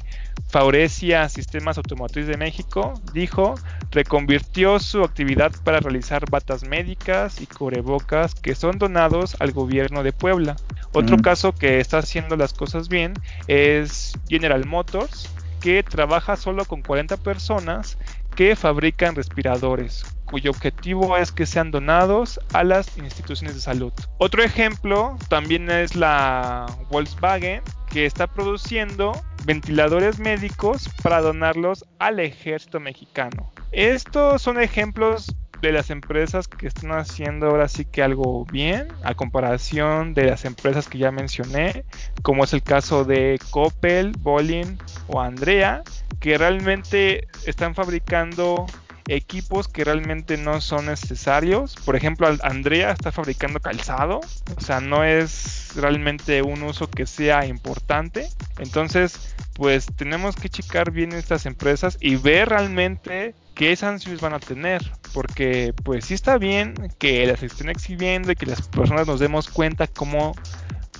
[0.49, 3.55] Faurecia Sistemas Automotriz de México, dijo,
[3.91, 10.11] reconvirtió su actividad para realizar batas médicas y cubrebocas que son donados al gobierno de
[10.11, 10.55] Puebla.
[10.91, 13.13] Otro caso que está haciendo las cosas bien
[13.47, 15.29] es General Motors,
[15.59, 17.97] que trabaja solo con 40 personas
[18.35, 23.91] que fabrican respiradores, cuyo objetivo es que sean donados a las instituciones de salud.
[24.17, 29.11] Otro ejemplo también es la Volkswagen, que está produciendo
[29.45, 33.51] ventiladores médicos para donarlos al ejército mexicano.
[33.71, 39.13] Estos son ejemplos de las empresas que están haciendo ahora sí que algo bien a
[39.13, 41.83] comparación de las empresas que ya mencioné,
[42.21, 45.83] como es el caso de Coppel, Bolin o Andrea,
[46.19, 48.65] que realmente están fabricando
[49.09, 51.75] equipos que realmente no son necesarios.
[51.83, 54.21] Por ejemplo, Andrea está fabricando calzado,
[54.55, 58.29] o sea, no es realmente un uso que sea importante.
[58.59, 64.39] Entonces, pues tenemos que checar bien estas empresas y ver realmente qué sanciones van a
[64.39, 64.81] tener.
[65.13, 69.49] Porque pues sí está bien que las estén exhibiendo y que las personas nos demos
[69.49, 70.33] cuenta cómo,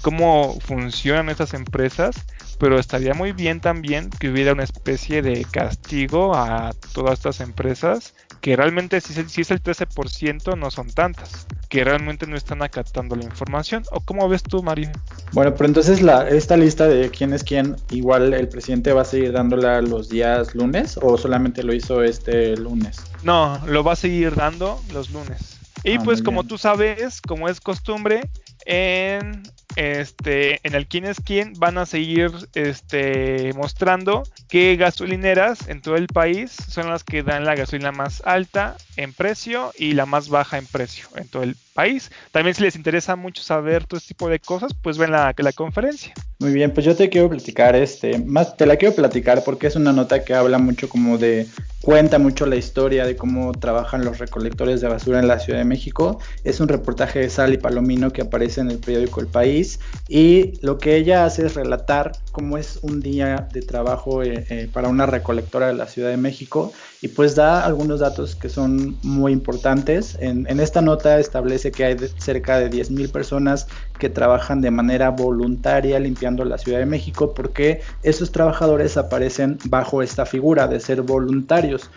[0.02, 2.26] cómo funcionan estas empresas
[2.60, 8.14] pero estaría muy bien también que hubiera una especie de castigo a todas estas empresas
[8.42, 13.26] que realmente si, es el 13% no son tantas, que realmente no están acatando la
[13.26, 13.84] información.
[13.92, 14.92] ¿O cómo ves tú, Mario?
[15.34, 19.06] Bueno, pero entonces la, esta lista de quién es quién, igual el presidente va a
[19.06, 22.98] seguir dándola los días lunes o solamente lo hizo este lunes?
[23.24, 25.58] No, lo va a seguir dando los lunes.
[25.84, 28.30] Y ah, pues como tú sabes, como es costumbre,
[28.66, 29.44] en
[29.80, 35.96] este en el quién es quién van a seguir este mostrando qué gasolineras en todo
[35.96, 40.28] el país son las que dan la gasolina más alta en precio y la más
[40.28, 42.12] baja en precio en todo el país.
[42.32, 45.54] También si les interesa mucho saber todo este tipo de cosas, pues ven la, la
[45.54, 46.14] conferencia.
[46.40, 49.78] Muy bien, pues yo te quiero platicar, este, más te la quiero platicar porque es
[49.78, 51.48] una nota que habla mucho como de,
[51.82, 55.66] cuenta mucho la historia de cómo trabajan los recolectores de basura en la Ciudad de
[55.66, 56.20] México.
[56.44, 59.69] Es un reportaje de Sally Palomino que aparece en el periódico El País
[60.08, 64.70] y lo que ella hace es relatar cómo es un día de trabajo eh, eh,
[64.72, 68.98] para una recolectora de la Ciudad de México y pues da algunos datos que son
[69.04, 70.18] muy importantes.
[70.20, 73.68] En, esta nota establece que hay cerca de 10.000 personas
[73.98, 80.02] que trabajan de manera voluntaria limpiando la Ciudad de México porque esos trabajadores aparecen bajo
[80.02, 81.90] esta figura de ser voluntarios.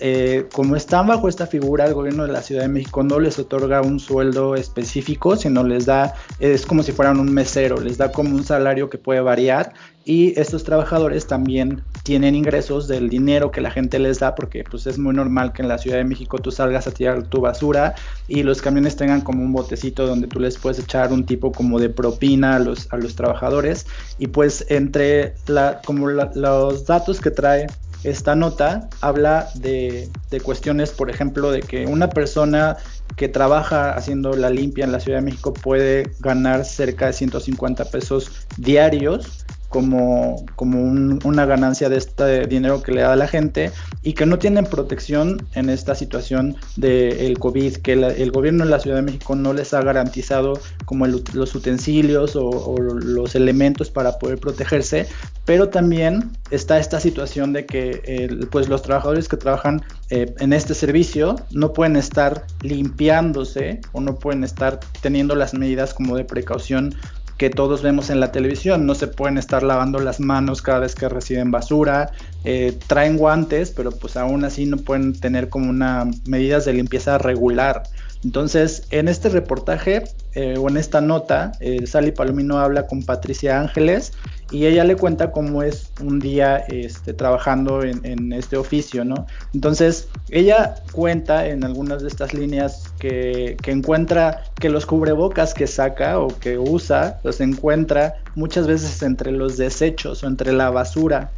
[0.00, 3.38] Eh, como están bajo esta figura, el gobierno de la Ciudad de México no les
[3.38, 8.12] otorga un sueldo específico, sino les da, es como si fueran un mesero, les da
[8.12, 9.72] como un salario que puede variar.
[10.04, 14.86] Y estos trabajadores también tienen ingresos del dinero que la gente les da porque pues
[14.86, 17.94] es muy normal que en la Ciudad de México tú salgas a tirar tu basura
[18.26, 21.78] y los camiones tengan como un botecito donde tú les puedes echar un tipo como
[21.78, 23.86] de propina a los, a los trabajadores.
[24.18, 27.66] Y pues entre la, como los datos que trae
[28.04, 32.76] esta nota habla de, de cuestiones, por ejemplo, de que una persona
[33.16, 37.86] que trabaja haciendo la limpia en la Ciudad de México puede ganar cerca de 150
[37.86, 43.70] pesos diarios como, como una ganancia de este dinero que le da la gente
[44.02, 48.80] y que no tienen protección en esta situación del COVID, que el gobierno de la
[48.80, 54.38] Ciudad de México no les ha garantizado como los utensilios o, los elementos para poder
[54.38, 55.06] protegerse,
[55.44, 60.74] pero también está esta situación de que pues los trabajadores que trabajan eh, en este
[60.74, 66.94] servicio no pueden estar limpiándose o no pueden estar teniendo las medidas como de precaución
[67.38, 68.84] que todos vemos en la televisión.
[68.84, 72.10] No se pueden estar lavando las manos cada vez que reciben basura.
[72.44, 77.16] Eh, traen guantes, pero pues aún así no pueden tener como una medidas de limpieza
[77.16, 77.84] regular.
[78.24, 80.02] Entonces, en este reportaje
[80.34, 84.12] eh, o en esta nota, eh, Sally Palomino habla con Patricia Ángeles
[84.50, 89.26] y ella le cuenta cómo es un día este, trabajando en, este oficio, ¿no?
[89.52, 95.66] Entonces, ella cuenta en algunas de estas líneas que, que, encuentra que los cubrebocas que
[95.66, 101.30] saca o que usa, los encuentra muchas veces entre los desechos o entre la basura.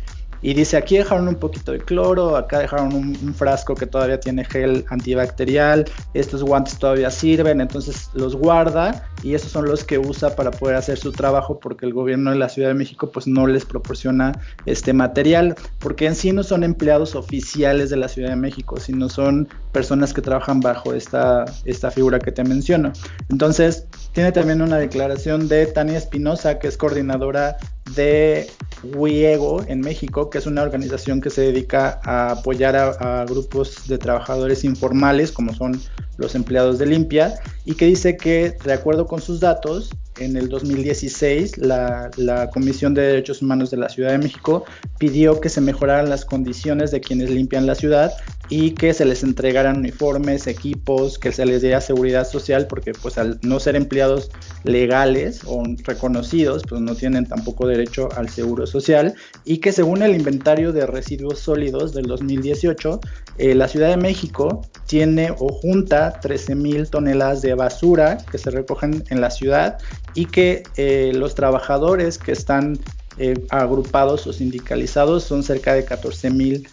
[0.43, 4.45] Y dice, aquí dejaron un poquito de cloro, acá dejaron un, frasco que todavía tiene
[4.45, 5.85] gel antibacterial,
[6.15, 10.77] estos guantes todavía sirven, entonces los guarda y esos son los que usa para poder
[10.77, 14.33] hacer su trabajo porque el gobierno de la Ciudad de México pues no les proporciona
[14.67, 19.09] este material, porque en sí no son empleados oficiales de la Ciudad de México, sino
[19.09, 22.93] son personas que trabajan bajo esta, esta figura que te menciono.
[23.29, 27.57] Entonces, tiene también una declaración de Tania Espinosa, que es coordinadora
[27.95, 28.49] de
[28.95, 33.99] WIEGO en México, que es una organización que se dedica a apoyar a, grupos de
[33.99, 35.81] trabajadores informales, como son
[36.17, 37.35] los empleados de limpia,
[37.65, 42.93] y que dice que, de acuerdo con sus datos, en el 2016 la, la, Comisión
[42.95, 44.65] de Derechos Humanos de la Ciudad de México
[44.99, 48.13] pidió que se mejoraran las condiciones de quienes limpian la ciudad
[48.51, 53.17] y que se les entregaran uniformes, equipos, que se les diera seguridad social, porque pues
[53.17, 54.33] al no ser empleados
[54.65, 60.17] legales o reconocidos, pues no tienen tampoco derecho al seguro social, y que según el
[60.17, 63.01] inventario de residuos sólidos del 2018,
[63.39, 68.51] eh, la Ciudad de México tiene o junta 13 mil toneladas de basura que se
[68.51, 69.79] recogen en la ciudad
[70.15, 72.81] y que eh, los trabajadores que están
[73.17, 76.69] eh, agrupados o sindicalizados son cerca de 14 mil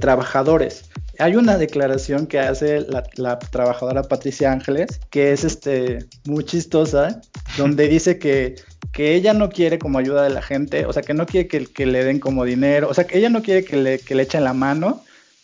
[0.00, 0.88] trabajadores
[1.18, 7.20] hay una declaración que hace la, trabajadora Patricia Ángeles, que es este, muy chistosa,
[7.56, 8.54] donde dice que,
[8.92, 11.66] que ella no quiere como ayuda de la gente, o sea, que no quiere que,
[11.66, 14.22] que le den como dinero, o sea, que ella no quiere que le, que le
[14.22, 15.02] echen la mano,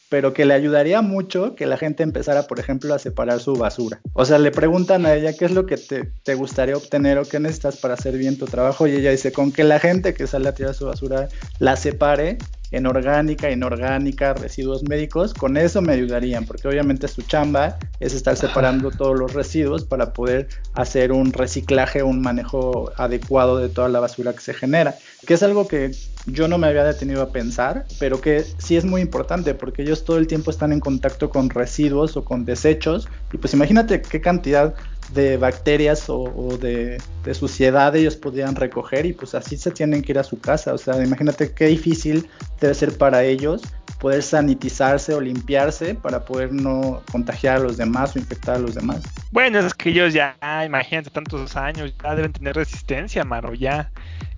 [0.08, 4.00] pero que le ayudaría mucho que la gente empezara, por ejemplo, a separar su basura.
[4.12, 7.24] O sea, le preguntan a ella qué es lo que te, te, gustaría obtener o
[7.24, 10.28] qué necesitas para hacer bien tu trabajo y ella dice, con que la gente que
[10.28, 12.38] sale a tirar su basura la separe
[12.76, 18.36] en orgánica, inorgánica, residuos médicos, con eso me ayudarían, porque obviamente su chamba es estar
[18.36, 24.00] separando todos los residuos para poder hacer un reciclaje, un manejo adecuado de toda la
[24.00, 24.94] basura que se genera,
[25.26, 25.92] que es algo que
[26.26, 30.04] yo no me había detenido a pensar, pero que sí es muy importante porque ellos
[30.04, 34.20] todo el tiempo están en contacto con residuos o con desechos y pues imagínate qué
[34.20, 34.74] cantidad
[35.12, 37.00] de bacterias o, de,
[37.32, 40.74] suciedad ellos podrían recoger y pues así se tienen que ir a su casa.
[40.74, 42.28] O sea, imagínate qué difícil
[42.60, 43.62] debe ser para ellos
[43.98, 48.74] poder sanitizarse o limpiarse para poder no contagiar a los demás o infectar a los
[48.74, 49.02] demás.
[49.30, 50.36] Bueno, es que ellos ya,
[50.66, 53.90] imagínate, tantos años, ya deben tener resistencia, Maro, ya,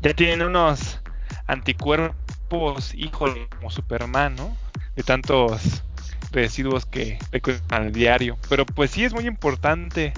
[0.03, 1.01] ya tienen unos
[1.47, 4.57] anticuerpos, híjole, como Superman, ¿no?
[4.95, 5.83] De tantos
[6.31, 8.37] residuos que recogen al diario.
[8.49, 10.13] Pero pues sí es muy importante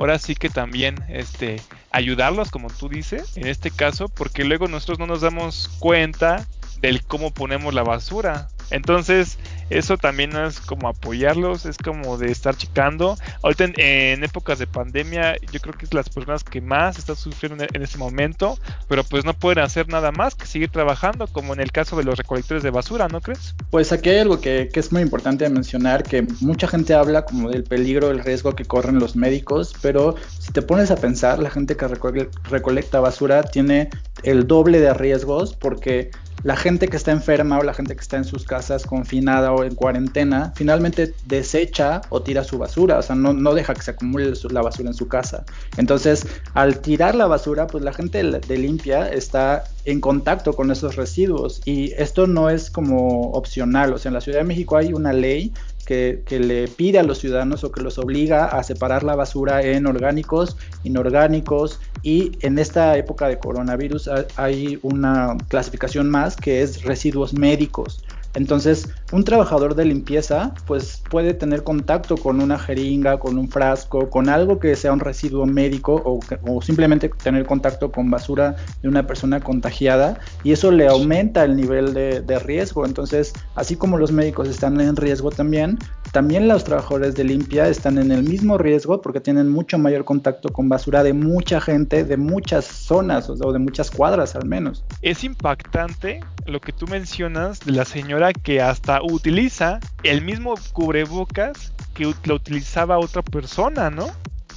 [0.00, 4.98] ahora sí que también este ayudarlos como tú dices en este caso porque luego nosotros
[4.98, 6.46] no nos damos cuenta
[6.80, 9.38] del cómo ponemos la basura entonces
[9.70, 13.16] eso también es como apoyarlos, es como de estar checando.
[13.42, 17.64] Ahorita en, épocas de pandemia yo creo que es las personas que más están sufriendo
[17.72, 18.58] en, este momento,
[18.88, 22.04] pero pues no pueden hacer nada más que seguir trabajando, como en el caso de
[22.04, 23.54] los recolectores de basura, ¿no crees?
[23.70, 27.62] Pues aquí hay algo que, es muy importante mencionar, que mucha gente habla como del
[27.62, 31.76] peligro, el riesgo que corren los médicos, pero si te pones a pensar, la gente
[31.76, 33.90] que recolecta basura tiene
[34.22, 36.10] el doble de riesgos porque
[36.42, 39.64] la gente que está enferma o la gente que está en sus casas confinada o
[39.64, 43.92] en cuarentena, finalmente desecha o tira su basura, o sea, no, no deja que se
[43.92, 45.44] acumule la basura en su casa.
[45.76, 50.96] Entonces, al tirar la basura, pues la gente de limpia está en contacto con esos
[50.96, 54.92] residuos y esto no es como opcional, o sea, en la Ciudad de México hay
[54.92, 55.52] una ley
[55.90, 59.88] que, le pide a los ciudadanos o que los obliga a separar la basura en
[59.88, 67.34] orgánicos, inorgánicos y en esta época de coronavirus hay una clasificación más que es residuos
[67.34, 68.04] médicos.
[68.34, 74.08] Entonces, un trabajador de limpieza, pues puede tener contacto con una jeringa, con un frasco,
[74.08, 79.06] con algo que sea un residuo médico o, simplemente tener contacto con basura de una
[79.06, 82.86] persona contagiada y eso le aumenta el nivel de, de riesgo.
[82.86, 85.78] Entonces, así como los médicos están en riesgo también,
[86.12, 90.50] también los trabajadores de limpia están en el mismo riesgo porque tienen mucho mayor contacto
[90.50, 94.84] con basura de mucha gente, de muchas zonas o de muchas cuadras al menos.
[95.02, 101.72] Es impactante lo que tú mencionas de la señora que hasta utiliza el mismo cubrebocas
[101.94, 104.10] que lo utilizaba otra persona, ¿no?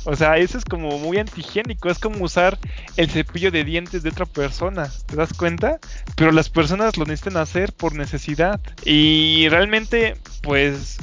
[0.05, 2.57] O sea, eso es como muy antigénico, es como usar
[2.97, 5.79] el cepillo de dientes de otra persona, ¿te das cuenta?
[6.15, 8.59] Pero las personas lo necesitan hacer por necesidad.
[8.83, 10.97] Y realmente, pues,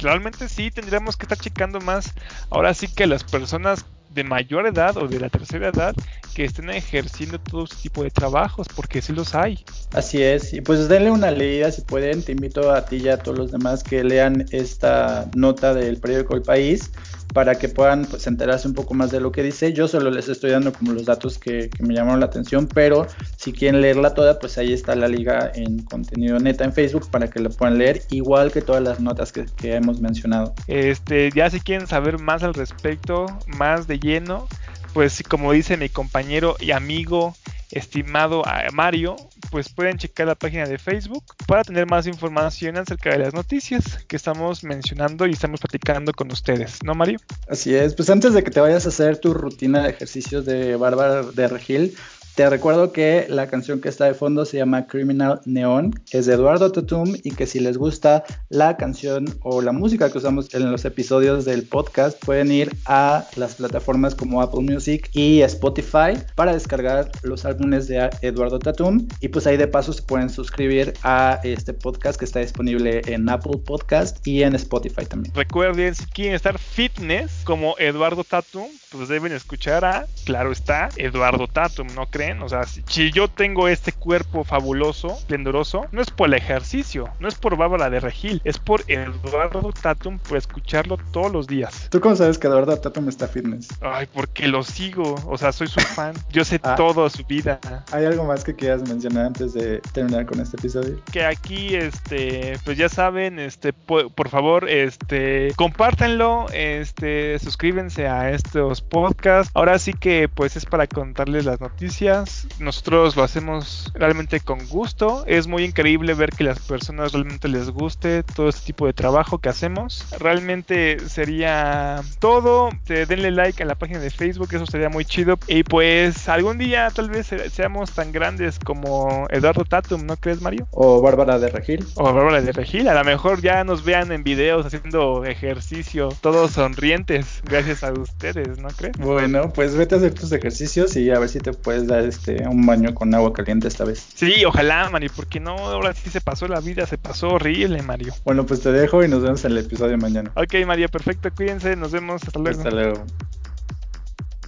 [0.00, 2.14] realmente sí tendríamos que estar checando más.
[2.50, 3.84] Ahora sí que las personas
[4.14, 5.94] de mayor edad o de la tercera edad
[6.34, 9.64] que estén ejerciendo todo ese tipo de trabajos, porque sí los hay.
[9.92, 13.18] Así es, y pues denle una leída si pueden, te invito a ti y a
[13.18, 16.90] todos los demás que lean esta nota del periódico El País
[17.34, 19.72] para que puedan pues, enterarse un poco más de lo que dice.
[19.72, 23.06] Yo solo les estoy dando como los datos que, me llamaron la atención, pero
[23.36, 27.28] si quieren leerla toda, pues ahí está la liga en contenido neta en Facebook para
[27.28, 30.54] que la puedan leer, igual que todas las notas que, que hemos mencionado.
[30.68, 33.26] Este, ya si quieren saber más al respecto,
[33.58, 34.46] más de lleno,
[34.92, 37.34] pues como dice mi compañero y amigo
[37.72, 39.16] estimado Mario,
[39.54, 44.04] pues pueden checar la página de Facebook para tener más información acerca de las noticias
[44.08, 47.20] que estamos mencionando y estamos platicando con ustedes, ¿no, Mario?
[47.48, 50.74] Así es, pues antes de que te vayas a hacer tu rutina de ejercicios de
[50.74, 51.96] Bárbara de Regil,
[52.34, 56.34] te recuerdo que la canción que está de fondo se llama Criminal Neon, es de
[56.34, 60.70] Eduardo Tatum y que si les gusta la canción o la música que usamos en
[60.70, 66.52] los episodios del podcast, pueden ir a las plataformas como Apple Music y Spotify para
[66.52, 71.38] descargar los álbumes de Eduardo Tatum y pues ahí de paso se pueden suscribir a
[71.44, 75.32] este podcast que está disponible en Apple Podcast y en Spotify también.
[75.36, 81.46] Recuerden, si quieren estar fitness como Eduardo Tatum, pues deben escuchar a, claro está, Eduardo
[81.46, 82.23] Tatum, ¿no creen?
[82.42, 87.28] O sea, si, yo tengo este cuerpo fabuloso, esplendoroso, no es por el ejercicio, no
[87.28, 91.88] es por Bárbara de Regil, es por Eduardo Tatum por escucharlo todos los días.
[91.90, 93.68] ¿Tú cómo sabes que Eduardo Tatum está fitness?
[93.80, 96.14] Ay, porque lo sigo, o sea, soy su fan.
[96.30, 96.74] Yo sé ah.
[96.76, 97.60] todo su vida.
[97.92, 101.00] ¿Hay algo más que quieras mencionar antes de terminar con este episodio?
[101.12, 108.30] Que aquí, este, pues ya saben, este, por, por favor, este, compártanlo, este, suscríbanse a
[108.30, 109.50] estos podcasts.
[109.54, 112.13] Ahora sí que, pues es para contarles las noticias
[112.58, 115.24] nosotros lo hacemos realmente con gusto.
[115.26, 119.38] Es muy increíble ver que las personas realmente les guste todo este tipo de trabajo
[119.38, 120.06] que hacemos.
[120.18, 122.70] Realmente sería todo.
[122.86, 125.38] Denle like a la página de Facebook, eso sería muy chido.
[125.48, 130.68] Y pues algún día tal vez seamos tan grandes como Eduardo Tatum, ¿no crees, Mario?
[130.70, 131.84] O Bárbara de Regil.
[131.94, 132.88] O Bárbara de Regil.
[132.88, 138.58] A lo mejor ya nos vean en videos haciendo ejercicio, todos sonrientes, gracias a ustedes,
[138.58, 138.96] ¿no crees?
[138.98, 142.46] Bueno, pues vete a hacer tus ejercicios y a ver si te puedes dar este,
[142.48, 144.06] un baño con agua caliente esta vez.
[144.14, 148.14] Sí, ojalá, Mario, porque no, ahora sí se pasó la vida, se pasó horrible, Mario.
[148.24, 150.32] Bueno, pues te dejo y nos vemos en el episodio de mañana.
[150.36, 152.58] Ok, Mario, perfecto, cuídense, nos vemos, hasta luego.
[152.58, 153.04] Hasta luego.